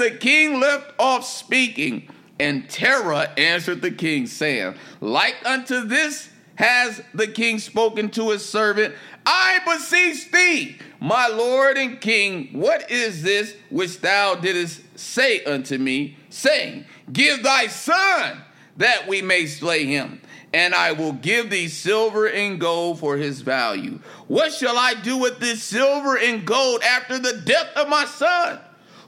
the 0.00 0.16
king 0.20 0.60
left 0.60 0.92
off 0.98 1.24
speaking, 1.24 2.08
and 2.38 2.68
Terah 2.68 3.30
answered 3.36 3.82
the 3.82 3.90
king, 3.90 4.26
saying, 4.26 4.74
Like 5.00 5.36
unto 5.44 5.82
this 5.82 6.30
has 6.56 7.02
the 7.14 7.26
king 7.26 7.58
spoken 7.58 8.10
to 8.10 8.30
his 8.30 8.44
servant. 8.44 8.94
I 9.24 9.60
beseech 9.64 10.30
thee, 10.30 10.78
my 11.00 11.28
lord 11.28 11.76
and 11.76 12.00
king, 12.00 12.50
what 12.52 12.90
is 12.90 13.22
this 13.22 13.54
which 13.70 14.00
thou 14.00 14.36
didst 14.36 14.82
say 14.98 15.42
unto 15.44 15.78
me, 15.78 16.16
saying, 16.30 16.84
Give 17.12 17.42
thy 17.42 17.66
son 17.66 18.42
that 18.76 19.08
we 19.08 19.22
may 19.22 19.46
slay 19.46 19.84
him, 19.84 20.20
and 20.52 20.74
I 20.74 20.92
will 20.92 21.12
give 21.12 21.50
thee 21.50 21.68
silver 21.68 22.26
and 22.26 22.60
gold 22.60 22.98
for 22.98 23.16
his 23.16 23.40
value. 23.40 24.00
What 24.26 24.52
shall 24.52 24.78
I 24.78 24.94
do 24.94 25.18
with 25.18 25.38
this 25.38 25.62
silver 25.62 26.16
and 26.16 26.46
gold 26.46 26.82
after 26.82 27.18
the 27.18 27.42
death 27.44 27.76
of 27.76 27.88
my 27.88 28.04
son? 28.04 28.60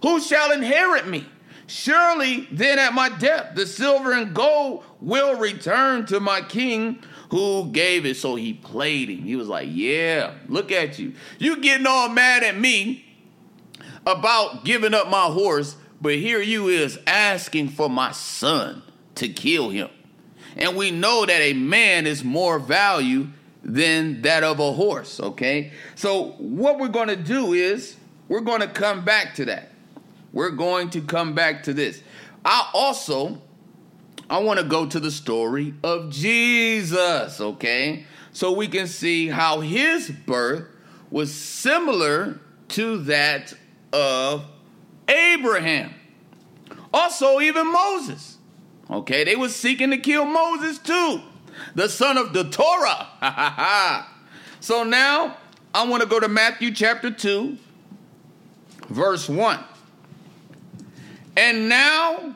Who 0.03 0.21
shall 0.21 0.53
inherit 0.53 1.07
me? 1.07 1.27
Surely 1.67 2.49
then 2.51 2.79
at 2.79 2.95
my 2.95 3.11
death 3.11 3.55
the 3.55 3.67
silver 3.67 4.13
and 4.13 4.35
gold 4.35 4.85
will 5.01 5.37
return 5.37 6.07
to 6.07 6.19
my 6.19 6.41
king 6.41 7.03
who 7.31 7.71
gave 7.71 8.07
it. 8.07 8.17
So 8.17 8.37
he 8.37 8.55
played 8.55 9.11
him. 9.11 9.23
He 9.23 9.37
was 9.37 9.49
like, 9.49 9.69
Yeah, 9.71 10.35
look 10.49 10.73
at 10.73 10.99
you. 10.99 11.15
You 11.39 11.61
getting 11.61 11.87
all 11.87 12.09
mad 12.09 12.43
at 12.43 12.59
me 12.59 13.05
about 14.07 14.65
giving 14.65 14.95
up 14.95 15.09
my 15.09 15.27
horse, 15.27 15.77
but 16.01 16.15
here 16.15 16.41
you 16.41 16.69
is 16.69 16.99
asking 17.07 17.69
for 17.69 17.91
my 17.91 18.13
son 18.13 18.83
to 19.17 19.29
kill 19.29 19.69
him. 19.71 19.91
And 20.59 20.77
we 20.77 20.91
know 20.91 21.25
that 21.25 21.41
a 21.41 21.53
man 21.53 22.07
is 22.07 22.25
more 22.25 22.59
value 22.59 23.29
than 23.63 24.23
that 24.23 24.45
of 24.45 24.61
a 24.61 24.73
horse, 24.73 25.21
okay? 25.21 25.73
So 25.95 26.33
what 26.39 26.79
we're 26.79 26.89
going 26.89 27.09
to 27.09 27.17
do 27.17 27.53
is 27.53 27.97
we're 28.29 28.41
going 28.41 28.61
to 28.61 28.69
come 28.69 29.05
back 29.05 29.35
to 29.37 29.45
that. 29.47 29.73
We're 30.33 30.51
going 30.51 30.91
to 30.91 31.01
come 31.01 31.35
back 31.35 31.63
to 31.65 31.73
this. 31.73 32.03
I 32.45 32.71
also 32.73 33.41
I 34.31 34.39
want 34.39 34.61
to 34.61 34.67
go 34.67 34.87
to 34.87 35.01
the 35.01 35.11
story 35.11 35.75
of 35.83 36.11
Jesus, 36.11 37.41
okay? 37.41 38.05
So 38.33 38.53
we 38.53 38.69
can 38.69 38.87
see 38.87 39.29
how 39.29 39.61
his 39.61 40.11
birth 40.11 40.67
was 41.11 41.33
similar 41.33 42.39
to 42.69 42.99
that 43.05 43.55
of 43.93 44.45
Abraham. 45.09 45.95
Also, 46.93 47.41
even 47.41 47.73
Moses. 47.73 48.38
Okay, 48.91 49.25
they 49.25 49.37
were 49.37 49.49
seeking 49.49 49.91
to 49.91 49.99
kill 49.99 50.25
Moses 50.25 50.79
too, 50.79 51.21
the 51.75 51.89
son 51.89 52.17
of 52.17 52.33
the 52.33 52.45
Torah. 52.45 54.07
so 54.61 54.85
now 54.85 55.37
I 55.75 55.87
want 55.87 56.03
to 56.03 56.09
go 56.09 56.19
to 56.21 56.29
Matthew 56.29 56.73
chapter 56.73 57.11
2, 57.11 57.59
verse 58.89 59.29
1. 59.29 59.59
And 61.37 61.69
now 61.69 62.35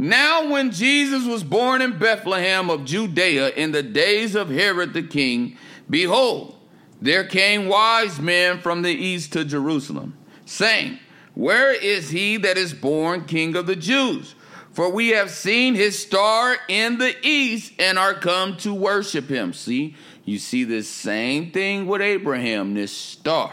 now, 0.00 0.48
when 0.48 0.70
Jesus 0.70 1.26
was 1.26 1.42
born 1.42 1.82
in 1.82 1.98
Bethlehem 1.98 2.70
of 2.70 2.84
Judea 2.84 3.48
in 3.50 3.72
the 3.72 3.82
days 3.82 4.36
of 4.36 4.48
Herod 4.48 4.94
the 4.94 5.02
king, 5.02 5.58
behold, 5.90 6.56
there 7.02 7.24
came 7.24 7.66
wise 7.66 8.20
men 8.20 8.60
from 8.60 8.82
the 8.82 8.92
east 8.92 9.32
to 9.32 9.44
Jerusalem, 9.44 10.16
saying, 10.46 11.00
Where 11.34 11.72
is 11.72 12.10
he 12.10 12.36
that 12.36 12.56
is 12.56 12.72
born 12.72 13.24
king 13.24 13.56
of 13.56 13.66
the 13.66 13.74
Jews? 13.74 14.36
For 14.78 14.88
we 14.88 15.08
have 15.08 15.32
seen 15.32 15.74
his 15.74 15.98
star 15.98 16.56
in 16.68 16.98
the 16.98 17.12
east 17.26 17.72
and 17.80 17.98
are 17.98 18.14
come 18.14 18.56
to 18.58 18.72
worship 18.72 19.28
him. 19.28 19.52
See, 19.52 19.96
you 20.24 20.38
see 20.38 20.62
this 20.62 20.88
same 20.88 21.50
thing 21.50 21.88
with 21.88 22.00
Abraham, 22.00 22.74
this 22.74 22.92
star. 22.92 23.52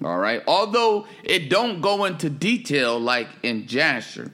All 0.00 0.16
right. 0.16 0.40
Although 0.46 1.08
it 1.24 1.50
don't 1.50 1.80
go 1.80 2.04
into 2.04 2.30
detail 2.30 3.00
like 3.00 3.26
in 3.42 3.66
Jasher. 3.66 4.30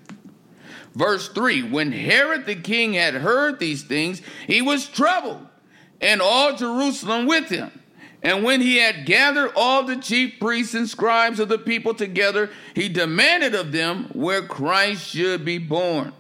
Verse 0.94 1.30
3 1.30 1.70
When 1.70 1.90
Herod 1.90 2.44
the 2.44 2.56
king 2.56 2.92
had 2.92 3.14
heard 3.14 3.58
these 3.58 3.82
things, 3.82 4.20
he 4.46 4.60
was 4.60 4.86
troubled, 4.86 5.46
and 6.02 6.20
all 6.20 6.54
Jerusalem 6.54 7.24
with 7.24 7.48
him. 7.48 7.70
And 8.24 8.42
when 8.42 8.62
he 8.62 8.78
had 8.78 9.04
gathered 9.04 9.52
all 9.54 9.84
the 9.84 9.96
chief 9.96 10.40
priests 10.40 10.74
and 10.74 10.88
scribes 10.88 11.38
of 11.38 11.50
the 11.50 11.58
people 11.58 11.92
together, 11.92 12.50
he 12.74 12.88
demanded 12.88 13.54
of 13.54 13.70
them 13.70 14.08
where 14.14 14.42
Christ 14.42 15.06
should 15.06 15.44
be 15.44 15.58
born. 15.58 16.14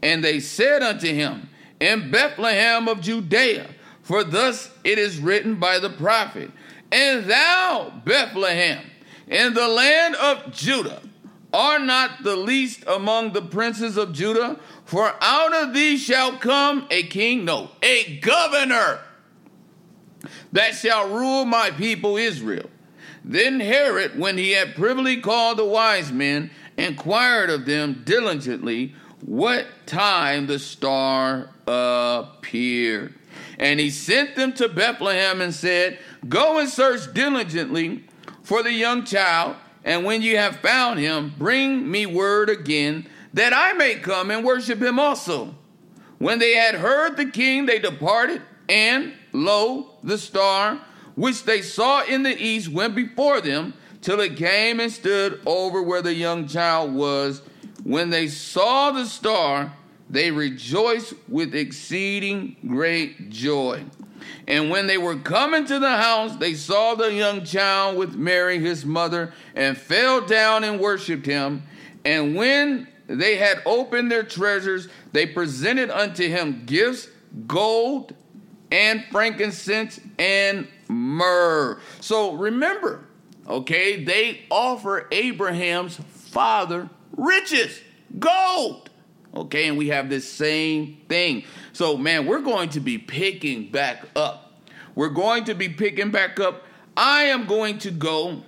And 0.00 0.22
they 0.22 0.38
said 0.38 0.84
unto 0.84 1.12
him, 1.12 1.50
In 1.80 2.12
Bethlehem 2.12 2.86
of 2.86 3.00
Judea, 3.00 3.66
for 4.02 4.22
thus 4.22 4.70
it 4.84 4.98
is 4.98 5.18
written 5.18 5.56
by 5.56 5.80
the 5.80 5.90
prophet, 5.90 6.52
And 6.92 7.28
thou, 7.28 7.92
Bethlehem, 8.04 8.84
in 9.26 9.52
the 9.54 9.66
land 9.66 10.14
of 10.14 10.52
Judah, 10.52 11.02
are 11.52 11.80
not 11.80 12.22
the 12.22 12.36
least 12.36 12.84
among 12.86 13.32
the 13.32 13.42
princes 13.42 13.96
of 13.96 14.12
Judah, 14.12 14.60
for 14.84 15.12
out 15.20 15.52
of 15.52 15.74
thee 15.74 15.96
shall 15.96 16.36
come 16.38 16.86
a 16.92 17.02
king, 17.02 17.44
no, 17.44 17.72
a 17.82 18.18
governor 18.18 19.00
that 20.52 20.74
shall 20.74 21.08
rule 21.08 21.44
my 21.44 21.70
people 21.70 22.16
Israel. 22.16 22.68
Then 23.24 23.60
Herod, 23.60 24.18
when 24.18 24.38
he 24.38 24.52
had 24.52 24.74
privily 24.74 25.20
called 25.20 25.58
the 25.58 25.64
wise 25.64 26.10
men, 26.10 26.50
inquired 26.76 27.50
of 27.50 27.66
them 27.66 28.02
diligently 28.04 28.94
what 29.20 29.66
time 29.86 30.46
the 30.46 30.58
star 30.58 31.50
appeared. 31.66 33.14
And 33.58 33.80
he 33.80 33.90
sent 33.90 34.36
them 34.36 34.52
to 34.54 34.68
Bethlehem 34.68 35.40
and 35.40 35.52
said, 35.52 35.98
Go 36.28 36.58
and 36.58 36.68
search 36.68 37.12
diligently 37.12 38.04
for 38.42 38.62
the 38.62 38.72
young 38.72 39.04
child, 39.04 39.56
and 39.84 40.04
when 40.04 40.22
you 40.22 40.36
have 40.38 40.56
found 40.56 40.98
him, 40.98 41.34
bring 41.36 41.90
me 41.90 42.06
word 42.06 42.48
again, 42.48 43.06
that 43.34 43.52
I 43.52 43.72
may 43.74 43.96
come 43.96 44.30
and 44.30 44.44
worship 44.44 44.80
him 44.80 44.98
also. 44.98 45.54
When 46.18 46.38
they 46.38 46.54
had 46.54 46.76
heard 46.76 47.16
the 47.16 47.26
king, 47.26 47.66
they 47.66 47.78
departed, 47.78 48.42
and 48.68 49.12
lo, 49.32 49.97
the 50.02 50.18
star 50.18 50.80
which 51.18 51.44
they 51.44 51.62
saw 51.62 52.04
in 52.04 52.22
the 52.22 52.40
east 52.40 52.68
went 52.68 52.94
before 52.94 53.40
them 53.40 53.74
till 54.00 54.20
it 54.20 54.36
came 54.36 54.78
and 54.78 54.92
stood 54.92 55.40
over 55.46 55.82
where 55.82 56.00
the 56.00 56.14
young 56.14 56.46
child 56.46 56.94
was. 56.94 57.42
When 57.82 58.10
they 58.10 58.28
saw 58.28 58.92
the 58.92 59.04
star, 59.04 59.72
they 60.08 60.30
rejoiced 60.30 61.14
with 61.28 61.54
exceeding 61.54 62.56
great 62.66 63.30
joy. 63.30 63.84
And 64.46 64.70
when 64.70 64.86
they 64.86 64.96
were 64.96 65.16
coming 65.16 65.64
to 65.66 65.78
the 65.78 65.96
house, 65.96 66.36
they 66.36 66.54
saw 66.54 66.94
the 66.94 67.12
young 67.12 67.44
child 67.44 67.98
with 67.98 68.14
Mary, 68.14 68.60
his 68.60 68.84
mother, 68.84 69.32
and 69.54 69.76
fell 69.76 70.20
down 70.20 70.64
and 70.64 70.80
worshiped 70.80 71.26
him. 71.26 71.64
And 72.04 72.36
when 72.36 72.88
they 73.08 73.36
had 73.36 73.62
opened 73.66 74.10
their 74.10 74.22
treasures, 74.22 74.88
they 75.12 75.26
presented 75.26 75.90
unto 75.90 76.28
him 76.28 76.64
gifts, 76.64 77.08
gold, 77.46 78.14
and 78.70 79.04
frankincense 79.10 80.00
and 80.18 80.68
myrrh. 80.88 81.80
So 82.00 82.34
remember, 82.34 83.04
okay, 83.46 84.04
they 84.04 84.42
offer 84.50 85.06
Abraham's 85.10 85.96
father 85.96 86.88
riches, 87.16 87.80
gold. 88.18 88.90
Okay, 89.34 89.68
and 89.68 89.76
we 89.76 89.88
have 89.88 90.08
this 90.08 90.28
same 90.30 90.98
thing. 91.08 91.44
So, 91.72 91.96
man, 91.96 92.26
we're 92.26 92.40
going 92.40 92.70
to 92.70 92.80
be 92.80 92.96
picking 92.98 93.70
back 93.70 94.04
up. 94.16 94.52
We're 94.94 95.10
going 95.10 95.44
to 95.44 95.54
be 95.54 95.68
picking 95.68 96.10
back 96.10 96.40
up. 96.40 96.64
I 96.96 97.24
am 97.24 97.46
going 97.46 97.78
to 97.78 97.90
go, 97.90 98.42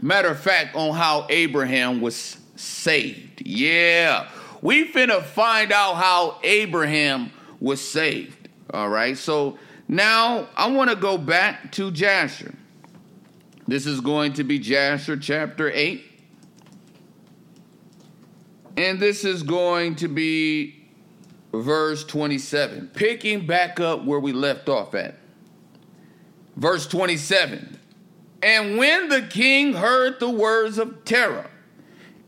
matter 0.00 0.28
of 0.28 0.40
fact, 0.40 0.74
on 0.74 0.94
how 0.96 1.26
Abraham 1.28 2.00
was 2.00 2.38
saved. 2.56 3.42
Yeah, 3.46 4.28
we 4.62 4.90
finna 4.90 5.22
find 5.22 5.70
out 5.72 5.94
how 5.94 6.40
Abraham 6.42 7.30
was 7.60 7.80
saved. 7.86 8.37
All 8.72 8.88
right, 8.88 9.16
so 9.16 9.58
now 9.88 10.48
I 10.56 10.68
want 10.70 10.90
to 10.90 10.96
go 10.96 11.16
back 11.16 11.72
to 11.72 11.90
Jasher. 11.90 12.54
This 13.66 13.86
is 13.86 14.00
going 14.00 14.34
to 14.34 14.44
be 14.44 14.58
Jasher 14.58 15.16
chapter 15.16 15.70
8. 15.70 16.04
And 18.76 19.00
this 19.00 19.24
is 19.24 19.42
going 19.42 19.96
to 19.96 20.08
be 20.08 20.86
verse 21.52 22.04
27, 22.04 22.90
picking 22.94 23.46
back 23.46 23.80
up 23.80 24.04
where 24.04 24.20
we 24.20 24.32
left 24.32 24.68
off 24.68 24.94
at. 24.94 25.16
Verse 26.56 26.86
27 26.86 27.78
And 28.42 28.76
when 28.76 29.08
the 29.08 29.22
king 29.22 29.72
heard 29.72 30.20
the 30.20 30.30
words 30.30 30.78
of 30.78 31.04
Terah 31.04 31.50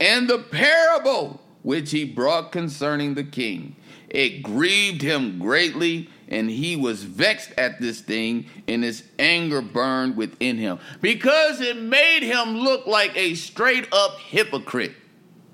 and 0.01 0.29
the 0.29 0.39
parable 0.39 1.41
which 1.63 1.91
he 1.91 2.05
brought 2.05 2.53
concerning 2.53 3.15
the 3.15 3.25
king, 3.25 3.77
it 4.11 4.43
grieved 4.43 5.03
him 5.03 5.39
greatly 5.39 6.09
and 6.31 6.49
he 6.49 6.77
was 6.77 7.03
vexed 7.03 7.53
at 7.59 7.81
this 7.81 8.01
thing, 8.01 8.47
and 8.69 8.85
his 8.85 9.03
anger 9.19 9.61
burned 9.61 10.17
within 10.17 10.57
him 10.57 10.79
because 11.01 11.61
it 11.61 11.77
made 11.77 12.23
him 12.23 12.57
look 12.59 12.87
like 12.87 13.17
a 13.17 13.35
straight 13.35 13.93
up 13.93 14.19
hypocrite. 14.21 14.95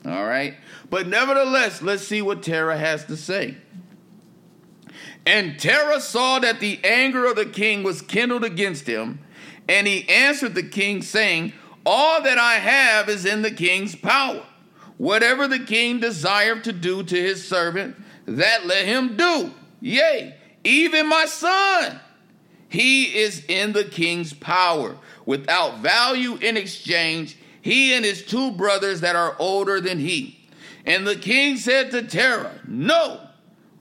All 0.04 0.26
right? 0.26 0.54
But 0.90 1.08
nevertheless, 1.08 1.80
let's 1.80 2.06
see 2.06 2.20
what 2.20 2.42
Terah 2.42 2.76
has 2.76 3.06
to 3.06 3.16
say. 3.16 3.56
And 5.24 5.58
Terah 5.58 6.00
saw 6.00 6.38
that 6.38 6.60
the 6.60 6.78
anger 6.84 7.24
of 7.24 7.36
the 7.36 7.46
king 7.46 7.82
was 7.82 8.02
kindled 8.02 8.44
against 8.44 8.86
him, 8.86 9.18
and 9.68 9.86
he 9.86 10.08
answered 10.08 10.54
the 10.54 10.62
king, 10.62 11.02
saying, 11.02 11.54
All 11.84 12.22
that 12.22 12.38
I 12.38 12.54
have 12.54 13.08
is 13.08 13.24
in 13.24 13.42
the 13.42 13.50
king's 13.50 13.96
power. 13.96 14.44
Whatever 14.98 15.48
the 15.48 15.58
king 15.58 16.00
desireth 16.00 16.62
to 16.62 16.72
do 16.72 17.02
to 17.02 17.16
his 17.16 17.46
servant, 17.46 17.96
that 18.26 18.66
let 18.66 18.84
him 18.84 19.16
do. 19.16 19.52
Yea, 19.80 20.34
even 20.64 21.08
my 21.08 21.26
son. 21.26 22.00
He 22.68 23.16
is 23.18 23.44
in 23.48 23.72
the 23.72 23.84
king's 23.84 24.32
power. 24.32 24.96
Without 25.24 25.78
value 25.78 26.36
in 26.36 26.56
exchange, 26.56 27.38
he 27.62 27.94
and 27.94 28.04
his 28.04 28.24
two 28.24 28.52
brothers 28.52 29.00
that 29.00 29.16
are 29.16 29.36
older 29.38 29.80
than 29.80 29.98
he. 29.98 30.38
And 30.84 31.06
the 31.06 31.16
king 31.16 31.56
said 31.56 31.90
to 31.92 32.02
Terah, 32.02 32.60
No, 32.66 33.20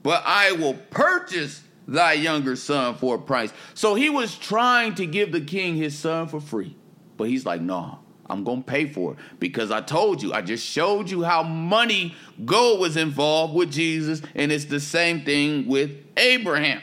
but 0.02 0.22
I 0.26 0.52
will 0.52 0.74
purchase 0.74 1.62
thy 1.86 2.14
younger 2.14 2.56
son 2.56 2.96
for 2.96 3.16
a 3.16 3.18
price. 3.18 3.52
So 3.74 3.94
he 3.94 4.10
was 4.10 4.36
trying 4.36 4.96
to 4.96 5.06
give 5.06 5.30
the 5.30 5.40
king 5.40 5.76
his 5.76 5.96
son 5.96 6.28
for 6.28 6.40
free. 6.40 6.76
But 7.16 7.28
he's 7.28 7.46
like, 7.46 7.60
No, 7.60 8.00
I'm 8.28 8.44
going 8.44 8.62
to 8.62 8.68
pay 8.68 8.86
for 8.86 9.12
it 9.12 9.18
because 9.38 9.70
I 9.70 9.80
told 9.80 10.22
you, 10.22 10.32
I 10.32 10.42
just 10.42 10.64
showed 10.64 11.10
you 11.10 11.22
how 11.22 11.42
money, 11.42 12.14
gold 12.44 12.80
was 12.80 12.96
involved 12.96 13.54
with 13.54 13.70
Jesus, 13.70 14.22
and 14.34 14.50
it's 14.50 14.64
the 14.64 14.80
same 14.80 15.24
thing 15.24 15.66
with 15.66 15.92
Abraham. 16.16 16.80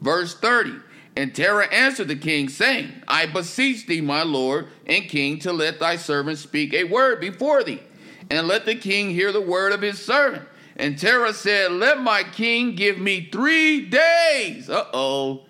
Verse 0.00 0.34
30 0.34 0.74
And 1.16 1.34
Terah 1.34 1.72
answered 1.72 2.08
the 2.08 2.16
king, 2.16 2.48
saying, 2.48 2.92
I 3.08 3.26
beseech 3.26 3.86
thee, 3.86 4.00
my 4.00 4.22
lord 4.22 4.68
and 4.86 5.08
king, 5.08 5.38
to 5.40 5.52
let 5.52 5.80
thy 5.80 5.96
servant 5.96 6.38
speak 6.38 6.74
a 6.74 6.84
word 6.84 7.20
before 7.20 7.64
thee, 7.64 7.82
and 8.30 8.46
let 8.46 8.66
the 8.66 8.74
king 8.74 9.10
hear 9.10 9.32
the 9.32 9.40
word 9.40 9.72
of 9.72 9.82
his 9.82 10.04
servant. 10.04 10.46
And 10.76 10.98
Terah 10.98 11.34
said, 11.34 11.72
Let 11.72 12.00
my 12.00 12.22
king 12.24 12.74
give 12.74 12.98
me 12.98 13.28
three 13.30 13.86
days. 13.86 14.70
Uh 14.70 14.86
oh. 14.94 15.42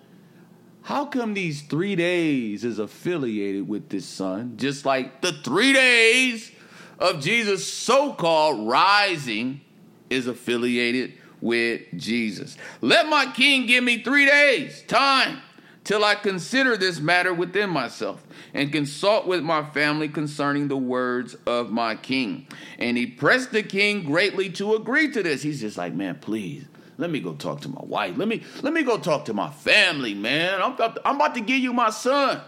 How 0.83 1.05
come 1.05 1.33
these 1.33 1.61
three 1.61 1.95
days 1.95 2.63
is 2.63 2.79
affiliated 2.79 3.67
with 3.67 3.89
this 3.89 4.05
son? 4.05 4.57
Just 4.57 4.85
like 4.85 5.21
the 5.21 5.31
three 5.31 5.73
days 5.73 6.51
of 6.99 7.21
Jesus' 7.21 7.71
so 7.71 8.13
called 8.13 8.67
rising 8.67 9.61
is 10.09 10.27
affiliated 10.27 11.13
with 11.39 11.81
Jesus. 11.95 12.57
Let 12.81 13.07
my 13.07 13.31
king 13.31 13.65
give 13.65 13.83
me 13.83 14.01
three 14.03 14.25
days' 14.25 14.83
time 14.83 15.39
till 15.83 16.03
I 16.03 16.15
consider 16.15 16.77
this 16.77 16.99
matter 16.99 17.33
within 17.33 17.69
myself 17.69 18.25
and 18.53 18.71
consult 18.71 19.25
with 19.25 19.41
my 19.41 19.63
family 19.63 20.09
concerning 20.09 20.67
the 20.67 20.77
words 20.77 21.35
of 21.45 21.71
my 21.71 21.95
king. 21.95 22.47
And 22.77 22.97
he 22.97 23.07
pressed 23.07 23.51
the 23.51 23.63
king 23.63 24.03
greatly 24.03 24.49
to 24.51 24.75
agree 24.75 25.11
to 25.11 25.23
this. 25.23 25.41
He's 25.41 25.61
just 25.61 25.77
like, 25.77 25.93
man, 25.93 26.19
please. 26.19 26.65
Let 26.97 27.09
me 27.09 27.19
go 27.19 27.33
talk 27.33 27.61
to 27.61 27.69
my 27.69 27.81
wife. 27.83 28.17
Let 28.17 28.27
me 28.27 28.43
let 28.61 28.73
me 28.73 28.83
go 28.83 28.97
talk 28.97 29.25
to 29.25 29.33
my 29.33 29.49
family, 29.49 30.13
man. 30.13 30.61
I'm 30.61 30.73
about 30.73 30.95
to, 30.95 31.07
I'm 31.07 31.15
about 31.15 31.35
to 31.35 31.41
give 31.41 31.59
you 31.59 31.73
my 31.73 31.89
son. 31.89 32.41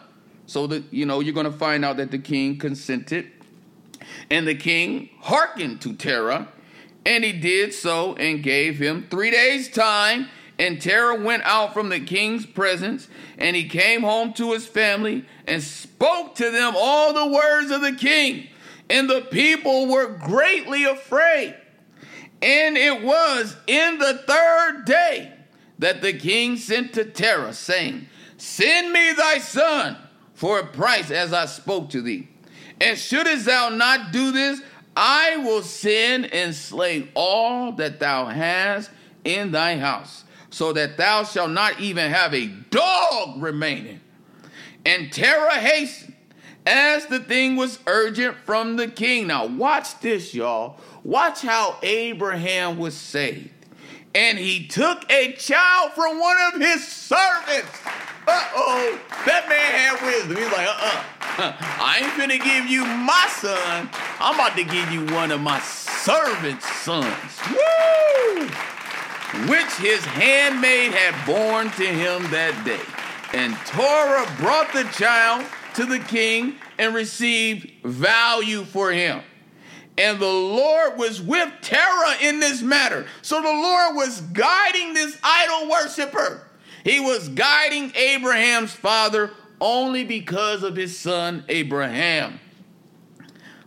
So 0.46 0.68
that 0.68 0.84
you 0.92 1.06
know 1.06 1.22
you're 1.22 1.34
going 1.34 1.46
to 1.46 1.52
find 1.52 1.84
out 1.86 1.98
that 1.98 2.12
the 2.12 2.20
king 2.20 2.58
consented. 2.58 3.32
And 4.30 4.46
the 4.46 4.56
king 4.56 5.10
hearkened 5.22 5.82
to 5.82 5.94
Terah 5.94 6.50
and 7.06 7.24
he 7.24 7.34
did 7.34 7.74
so 7.74 8.16
and 8.16 8.44
gave 8.44 8.80
him 8.80 9.08
three 9.10 9.32
days' 9.32 9.70
time. 9.70 10.30
And 10.60 10.82
Terah 10.82 11.20
went 11.22 11.44
out 11.44 11.74
from 11.74 11.90
the 11.90 12.00
king's 12.00 12.46
presence, 12.46 13.08
and 13.38 13.56
he 13.56 13.68
came 13.68 14.02
home 14.02 14.34
to 14.34 14.54
his 14.54 14.68
family 14.68 15.26
and 15.48 15.62
spoke 15.62 16.36
to 16.36 16.52
them 16.52 16.74
all 16.78 17.12
the 17.12 17.34
words 17.34 17.72
of 17.72 17.82
the 17.82 17.94
king. 17.94 18.48
And 18.90 19.10
the 19.10 19.22
people 19.22 19.88
were 19.88 20.08
greatly 20.08 20.84
afraid. 20.84 21.56
And 22.44 22.78
it 22.78 23.02
was 23.02 23.56
in 23.68 24.00
the 24.00 24.22
third 24.28 24.84
day 24.84 25.32
that 25.80 26.02
the 26.02 26.12
king 26.12 26.58
sent 26.58 26.92
to 26.94 27.06
Terah, 27.06 27.54
saying, 27.54 28.10
Send 28.36 28.92
me 28.92 29.14
thy 29.14 29.38
son 29.38 29.96
for 30.34 30.60
a 30.60 30.68
price 30.68 31.10
as 31.10 31.32
I 31.32 31.46
spoke 31.46 31.90
to 31.92 32.02
thee. 32.02 32.28
And 32.82 32.98
shouldest 32.98 33.46
thou 33.46 33.70
not 33.70 34.12
do 34.12 34.34
this, 34.34 34.62
I 34.98 35.38
will 35.38 35.62
send 35.62 36.34
and 36.34 36.54
slay 36.54 37.10
all 37.16 37.72
that 37.74 38.02
thou 38.02 38.26
hast 38.26 38.92
in 39.24 39.54
thy 39.54 39.78
house, 39.78 40.26
so 40.50 40.74
that 40.74 40.98
thou 40.98 41.24
shalt 41.24 41.52
not 41.52 41.80
even 41.80 42.12
have 42.12 42.34
a 42.34 42.48
dog 42.48 43.42
remaining. 43.42 44.02
And 44.86 45.14
Terah 45.14 45.56
hastened 45.56 46.13
as 46.66 47.06
the 47.08 47.20
thing 47.20 47.56
was 47.56 47.80
urgent 47.88 48.38
from 48.46 48.78
the 48.78 48.88
king. 48.88 49.28
Now, 49.28 49.46
watch 49.46 50.00
this, 50.00 50.34
y'all. 50.34 50.78
Watch 51.04 51.42
how 51.42 51.78
Abraham 51.84 52.78
was 52.78 52.96
saved. 52.96 53.50
And 54.16 54.38
he 54.38 54.68
took 54.68 55.12
a 55.12 55.34
child 55.34 55.92
from 55.94 56.20
one 56.20 56.38
of 56.54 56.62
his 56.62 56.88
servants. 56.88 57.80
Uh 58.26 58.48
oh, 58.56 59.00
that 59.26 59.50
man 59.50 59.60
had 59.60 60.06
wisdom. 60.06 60.38
He's 60.38 60.46
like, 60.46 60.68
uh 60.68 60.72
uh-uh. 60.72 61.44
uh, 61.44 61.54
I 61.60 62.00
ain't 62.04 62.18
gonna 62.18 62.38
give 62.38 62.68
you 62.68 62.86
my 62.86 63.28
son. 63.32 63.90
I'm 64.20 64.36
about 64.36 64.56
to 64.56 64.64
give 64.64 64.92
you 64.92 65.06
one 65.14 65.32
of 65.32 65.42
my 65.42 65.60
servant's 65.60 66.66
sons. 66.66 67.08
Woo! 67.50 68.48
Which 69.50 69.74
his 69.82 70.06
handmaid 70.06 70.94
had 70.94 71.26
born 71.26 71.72
to 71.72 71.86
him 71.86 72.30
that 72.32 72.54
day. 72.64 72.80
And 73.34 73.56
Terah 73.66 74.30
brought 74.38 74.72
the 74.72 74.84
child 74.94 75.44
to 75.76 75.86
the 75.86 76.00
king 76.00 76.56
and 76.78 76.94
received 76.96 77.72
value 77.84 78.64
for 78.64 78.92
him. 78.92 79.22
And 79.98 80.20
the 80.20 80.26
Lord 80.26 80.98
was 80.98 81.22
with 81.22 81.52
Terah 81.62 82.16
in 82.22 82.40
this 82.40 82.62
matter. 82.62 83.06
So 83.22 83.42
the 83.42 83.48
Lord 83.48 83.96
was 83.96 84.22
guiding 84.22 84.94
this 84.94 85.18
idol 85.24 85.70
worshiper. 85.70 86.48
He 86.84 87.00
was 87.00 87.30
guiding 87.30 87.92
Abraham's 87.96 88.74
father 88.74 89.32
only 89.62 90.04
because 90.04 90.64
of 90.64 90.76
his 90.76 90.98
son 90.98 91.46
Abraham. 91.48 92.40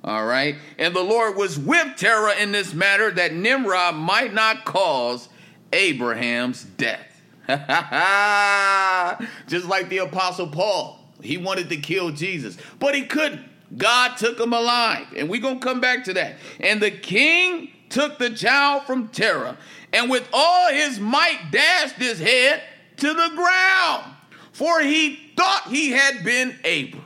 All 0.03 0.27
right. 0.27 0.57
And 0.79 0.95
the 0.95 1.03
Lord 1.03 1.37
was 1.37 1.59
with 1.59 1.97
Terah 1.97 2.37
in 2.37 2.53
this 2.53 2.75
matter 2.75 3.11
that 3.13 3.33
Nimrod 3.33 3.95
might 3.95 4.35
not 4.35 4.65
cause 4.65 5.29
Abraham's 5.73 6.65
death. 6.65 7.23
Just 9.47 9.67
like 9.67 9.89
the 9.89 9.99
Apostle 9.99 10.49
Paul. 10.49 10.96
He 11.23 11.37
wanted 11.37 11.69
to 11.71 11.77
kill 11.77 12.11
Jesus, 12.11 12.57
but 12.79 12.95
he 12.95 13.07
couldn't. 13.07 13.43
God 13.77 14.17
took 14.17 14.39
him 14.39 14.53
alive, 14.53 15.07
and 15.17 15.29
we're 15.29 15.41
going 15.41 15.59
to 15.59 15.67
come 15.67 15.81
back 15.81 16.05
to 16.05 16.15
that. 16.15 16.37
And 16.61 16.81
the 16.81 16.91
king 16.91 17.71
took 17.89 18.19
the 18.19 18.31
child 18.31 18.85
from 18.85 19.09
Terah, 19.09 19.57
and 19.93 20.11
with 20.11 20.29
all 20.33 20.69
his 20.71 21.01
might 21.01 21.51
dashed 21.51 21.97
his 21.97 22.21
head 22.21 22.63
to 22.99 23.09
the 23.09 23.31
ground, 23.35 24.15
for 24.53 24.81
he 24.81 25.33
thought 25.37 25.69
he 25.69 25.91
had 25.91 26.25
been 26.25 26.51
Abram. 26.61 27.05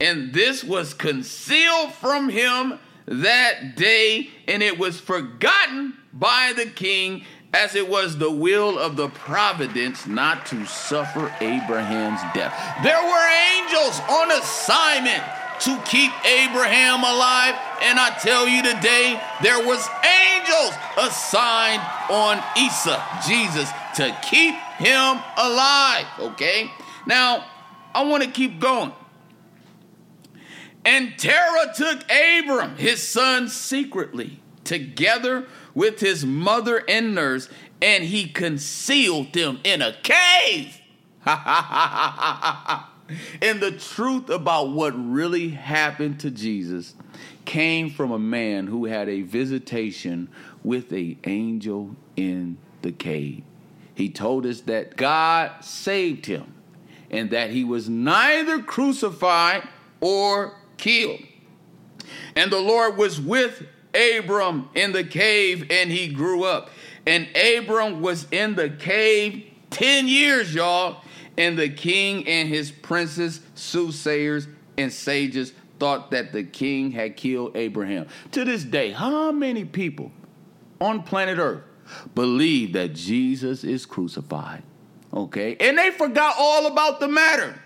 And 0.00 0.32
this 0.32 0.62
was 0.62 0.92
concealed 0.92 1.92
from 1.92 2.28
him 2.28 2.78
that 3.06 3.76
day, 3.76 4.28
and 4.46 4.62
it 4.62 4.78
was 4.78 5.00
forgotten 5.00 5.94
by 6.12 6.52
the 6.54 6.66
king 6.66 7.24
as 7.56 7.74
it 7.74 7.88
was 7.88 8.18
the 8.18 8.30
will 8.30 8.78
of 8.78 8.96
the 8.96 9.08
providence 9.08 10.06
not 10.06 10.44
to 10.44 10.66
suffer 10.66 11.34
Abraham's 11.40 12.20
death. 12.34 12.52
There 12.82 13.02
were 13.02 13.28
angels 13.56 13.98
on 14.10 14.30
assignment 14.32 15.22
to 15.60 15.80
keep 15.86 16.12
Abraham 16.26 17.00
alive, 17.00 17.54
and 17.80 17.98
I 17.98 18.14
tell 18.20 18.46
you 18.46 18.62
today, 18.62 19.18
there 19.42 19.64
was 19.64 19.88
angels 20.04 20.74
assigned 20.98 21.80
on 22.10 22.42
Isa, 22.58 23.02
Jesus, 23.26 23.70
to 23.94 24.14
keep 24.28 24.54
him 24.76 25.16
alive, 25.38 26.06
okay? 26.18 26.70
Now, 27.06 27.46
I 27.94 28.04
want 28.04 28.22
to 28.22 28.30
keep 28.30 28.60
going. 28.60 28.92
And 30.84 31.18
Terah 31.18 31.72
took 31.74 32.04
Abram, 32.10 32.76
his 32.76 33.02
son, 33.02 33.48
secretly, 33.48 34.40
together 34.64 35.46
with 35.76 36.00
his 36.00 36.26
mother 36.26 36.82
and 36.88 37.14
nurse, 37.14 37.48
and 37.80 38.02
he 38.02 38.26
concealed 38.26 39.32
them 39.34 39.60
in 39.62 39.82
a 39.82 39.94
cave. 40.02 40.80
and 41.26 41.36
the 43.60 43.76
truth 43.78 44.30
about 44.30 44.70
what 44.70 44.94
really 44.96 45.50
happened 45.50 46.18
to 46.18 46.30
Jesus 46.30 46.94
came 47.44 47.90
from 47.90 48.10
a 48.10 48.18
man 48.18 48.66
who 48.66 48.86
had 48.86 49.08
a 49.08 49.20
visitation 49.20 50.30
with 50.64 50.90
an 50.92 51.18
angel 51.24 51.94
in 52.16 52.56
the 52.80 52.90
cave. 52.90 53.42
He 53.94 54.08
told 54.08 54.46
us 54.46 54.62
that 54.62 54.96
God 54.96 55.62
saved 55.62 56.24
him 56.24 56.54
and 57.10 57.30
that 57.30 57.50
he 57.50 57.64
was 57.64 57.88
neither 57.88 58.62
crucified 58.62 59.68
or 60.00 60.56
killed. 60.78 61.20
And 62.34 62.50
the 62.50 62.60
Lord 62.60 62.96
was 62.96 63.20
with 63.20 63.66
Abram 63.96 64.68
in 64.74 64.92
the 64.92 65.04
cave 65.04 65.70
and 65.70 65.90
he 65.90 66.08
grew 66.08 66.44
up. 66.44 66.70
And 67.06 67.28
Abram 67.36 68.00
was 68.00 68.26
in 68.30 68.54
the 68.54 68.68
cave 68.68 69.44
10 69.70 70.08
years, 70.08 70.54
y'all. 70.54 71.02
And 71.38 71.58
the 71.58 71.68
king 71.68 72.26
and 72.26 72.48
his 72.48 72.70
princes, 72.70 73.40
soothsayers, 73.54 74.48
and 74.78 74.92
sages 74.92 75.52
thought 75.78 76.10
that 76.10 76.32
the 76.32 76.44
king 76.44 76.90
had 76.90 77.16
killed 77.16 77.56
Abraham. 77.56 78.06
To 78.32 78.44
this 78.44 78.64
day, 78.64 78.90
how 78.92 79.32
many 79.32 79.64
people 79.64 80.10
on 80.80 81.02
planet 81.02 81.38
Earth 81.38 81.62
believe 82.14 82.72
that 82.72 82.94
Jesus 82.94 83.64
is 83.64 83.86
crucified? 83.86 84.62
Okay? 85.12 85.56
And 85.60 85.76
they 85.76 85.90
forgot 85.90 86.34
all 86.38 86.66
about 86.66 87.00
the 87.00 87.08
matter. 87.08 87.60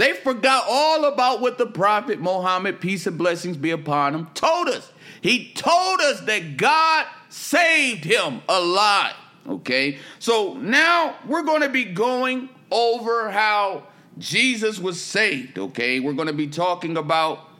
They 0.00 0.14
forgot 0.14 0.64
all 0.66 1.04
about 1.04 1.42
what 1.42 1.58
the 1.58 1.66
prophet 1.66 2.20
Muhammad, 2.20 2.80
peace 2.80 3.06
and 3.06 3.18
blessings 3.18 3.58
be 3.58 3.70
upon 3.70 4.14
him, 4.14 4.28
told 4.32 4.68
us. 4.68 4.90
He 5.20 5.52
told 5.52 6.00
us 6.00 6.20
that 6.20 6.56
God 6.56 7.04
saved 7.28 8.06
him 8.06 8.40
alive. 8.48 9.12
Okay, 9.46 9.98
so 10.18 10.54
now 10.54 11.16
we're 11.26 11.42
going 11.42 11.60
to 11.60 11.68
be 11.68 11.84
going 11.84 12.48
over 12.70 13.30
how 13.30 13.82
Jesus 14.16 14.78
was 14.78 14.98
saved. 14.98 15.58
Okay, 15.58 16.00
we're 16.00 16.14
going 16.14 16.28
to 16.28 16.32
be 16.32 16.46
talking 16.46 16.96
about 16.96 17.50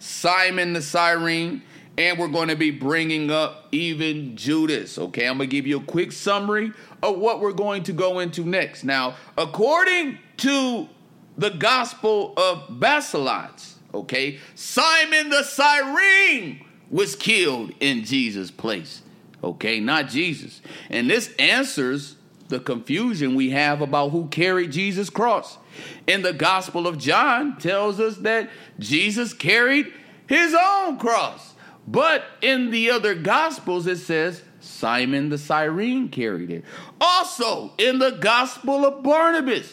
Simon 0.00 0.72
the 0.72 0.82
Cyrene, 0.82 1.62
and 1.96 2.18
we're 2.18 2.26
going 2.26 2.48
to 2.48 2.56
be 2.56 2.72
bringing 2.72 3.30
up 3.30 3.68
even 3.70 4.36
Judas. 4.36 4.98
Okay, 4.98 5.28
I'm 5.28 5.36
going 5.36 5.48
to 5.48 5.56
give 5.56 5.68
you 5.68 5.76
a 5.76 5.84
quick 5.84 6.10
summary 6.10 6.72
of 7.00 7.16
what 7.18 7.38
we're 7.38 7.52
going 7.52 7.84
to 7.84 7.92
go 7.92 8.18
into 8.18 8.44
next. 8.44 8.82
Now, 8.82 9.14
according 9.38 10.18
to 10.38 10.88
the 11.36 11.50
Gospel 11.50 12.32
of 12.36 12.80
Basilides, 12.80 13.74
okay, 13.92 14.38
Simon 14.54 15.30
the 15.30 15.42
Cyrene 15.42 16.64
was 16.90 17.16
killed 17.16 17.72
in 17.80 18.04
Jesus' 18.04 18.50
place. 18.50 19.02
Okay, 19.42 19.80
not 19.80 20.08
Jesus. 20.08 20.60
And 20.90 21.10
this 21.10 21.34
answers 21.38 22.16
the 22.48 22.60
confusion 22.60 23.34
we 23.34 23.50
have 23.50 23.80
about 23.80 24.10
who 24.10 24.28
carried 24.28 24.72
Jesus' 24.72 25.10
cross. 25.10 25.58
In 26.06 26.22
the 26.22 26.32
Gospel 26.32 26.86
of 26.86 26.98
John 26.98 27.58
tells 27.58 28.00
us 28.00 28.16
that 28.18 28.50
Jesus 28.78 29.32
carried 29.32 29.92
his 30.26 30.54
own 30.58 30.98
cross. 30.98 31.54
But 31.86 32.24
in 32.40 32.70
the 32.70 32.90
other 32.90 33.14
Gospels 33.14 33.86
it 33.86 33.98
says 33.98 34.42
Simon 34.60 35.28
the 35.28 35.38
Cyrene 35.38 36.08
carried 36.08 36.50
it. 36.50 36.64
Also, 37.00 37.72
in 37.78 37.98
the 37.98 38.12
Gospel 38.12 38.84
of 38.84 39.02
Barnabas, 39.02 39.72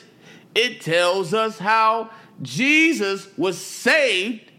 it 0.55 0.81
tells 0.81 1.33
us 1.33 1.59
how 1.59 2.09
Jesus 2.41 3.27
was 3.37 3.57
saved 3.57 4.51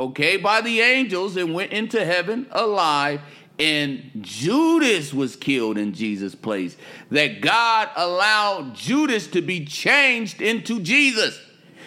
okay, 0.00 0.38
by 0.38 0.60
the 0.60 0.80
angels 0.80 1.36
and 1.36 1.54
went 1.54 1.72
into 1.72 2.04
heaven 2.04 2.46
alive. 2.50 3.20
And 3.58 4.10
Judas 4.22 5.12
was 5.12 5.36
killed 5.36 5.76
in 5.76 5.92
Jesus' 5.92 6.34
place. 6.34 6.76
That 7.10 7.42
God 7.42 7.90
allowed 7.94 8.74
Judas 8.74 9.26
to 9.28 9.42
be 9.42 9.66
changed 9.66 10.40
into 10.40 10.80
Jesus. 10.80 11.38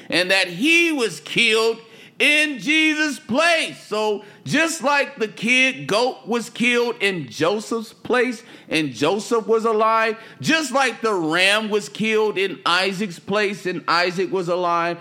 And 0.09 0.29
that 0.29 0.47
he 0.47 0.91
was 0.91 1.19
killed 1.21 1.79
in 2.23 2.57
Jesus' 2.57 3.19
place. 3.19 3.77
So 3.83 4.23
just 4.45 4.81
like 4.81 5.17
the 5.17 5.27
kid 5.27 5.87
goat 5.87 6.25
was 6.25 6.49
killed 6.49 6.95
in 7.01 7.27
Joseph's 7.27 7.91
place 7.91 8.43
and 8.69 8.93
Joseph 8.93 9.45
was 9.45 9.65
alive, 9.65 10.17
just 10.39 10.71
like 10.71 11.01
the 11.01 11.13
ram 11.13 11.69
was 11.69 11.89
killed 11.89 12.37
in 12.37 12.61
Isaac's 12.65 13.19
place 13.19 13.65
and 13.65 13.83
Isaac 13.89 14.31
was 14.31 14.47
alive, 14.47 14.99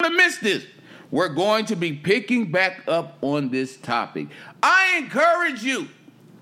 to 0.00 0.10
miss 0.10 0.38
this. 0.38 0.64
We're 1.10 1.34
going 1.34 1.66
to 1.66 1.76
be 1.76 1.92
picking 1.92 2.52
back 2.52 2.84
up 2.86 3.18
on 3.20 3.50
this 3.50 3.76
topic. 3.76 4.28
I 4.62 4.98
encourage 4.98 5.64
you 5.64 5.88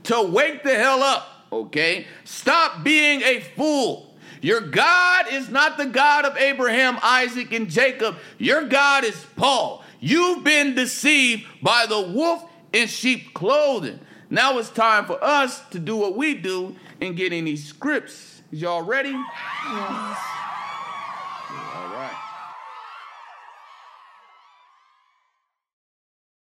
to 0.04 0.22
wake 0.22 0.62
the 0.62 0.74
hell 0.74 1.02
up, 1.02 1.26
okay? 1.50 2.06
Stop 2.24 2.84
being 2.84 3.22
a 3.22 3.40
fool. 3.40 4.09
Your 4.40 4.60
God 4.60 5.26
is 5.30 5.50
not 5.50 5.76
the 5.76 5.86
God 5.86 6.24
of 6.24 6.36
Abraham, 6.36 6.98
Isaac, 7.02 7.52
and 7.52 7.68
Jacob. 7.68 8.16
Your 8.38 8.66
God 8.66 9.04
is 9.04 9.26
Paul. 9.36 9.84
You've 10.00 10.44
been 10.44 10.74
deceived 10.74 11.46
by 11.62 11.86
the 11.86 12.00
wolf 12.00 12.44
in 12.72 12.88
sheep 12.88 13.34
clothing. 13.34 14.00
Now 14.30 14.58
it's 14.58 14.70
time 14.70 15.04
for 15.04 15.22
us 15.22 15.60
to 15.70 15.78
do 15.78 15.96
what 15.96 16.16
we 16.16 16.34
do 16.34 16.76
and 17.00 17.16
get 17.16 17.32
any 17.32 17.50
these 17.50 17.64
scripts. 17.64 18.42
Y'all 18.50 18.82
ready? 18.82 19.10
Yes. 19.10 20.18
All 21.74 21.88
right. 21.94 22.29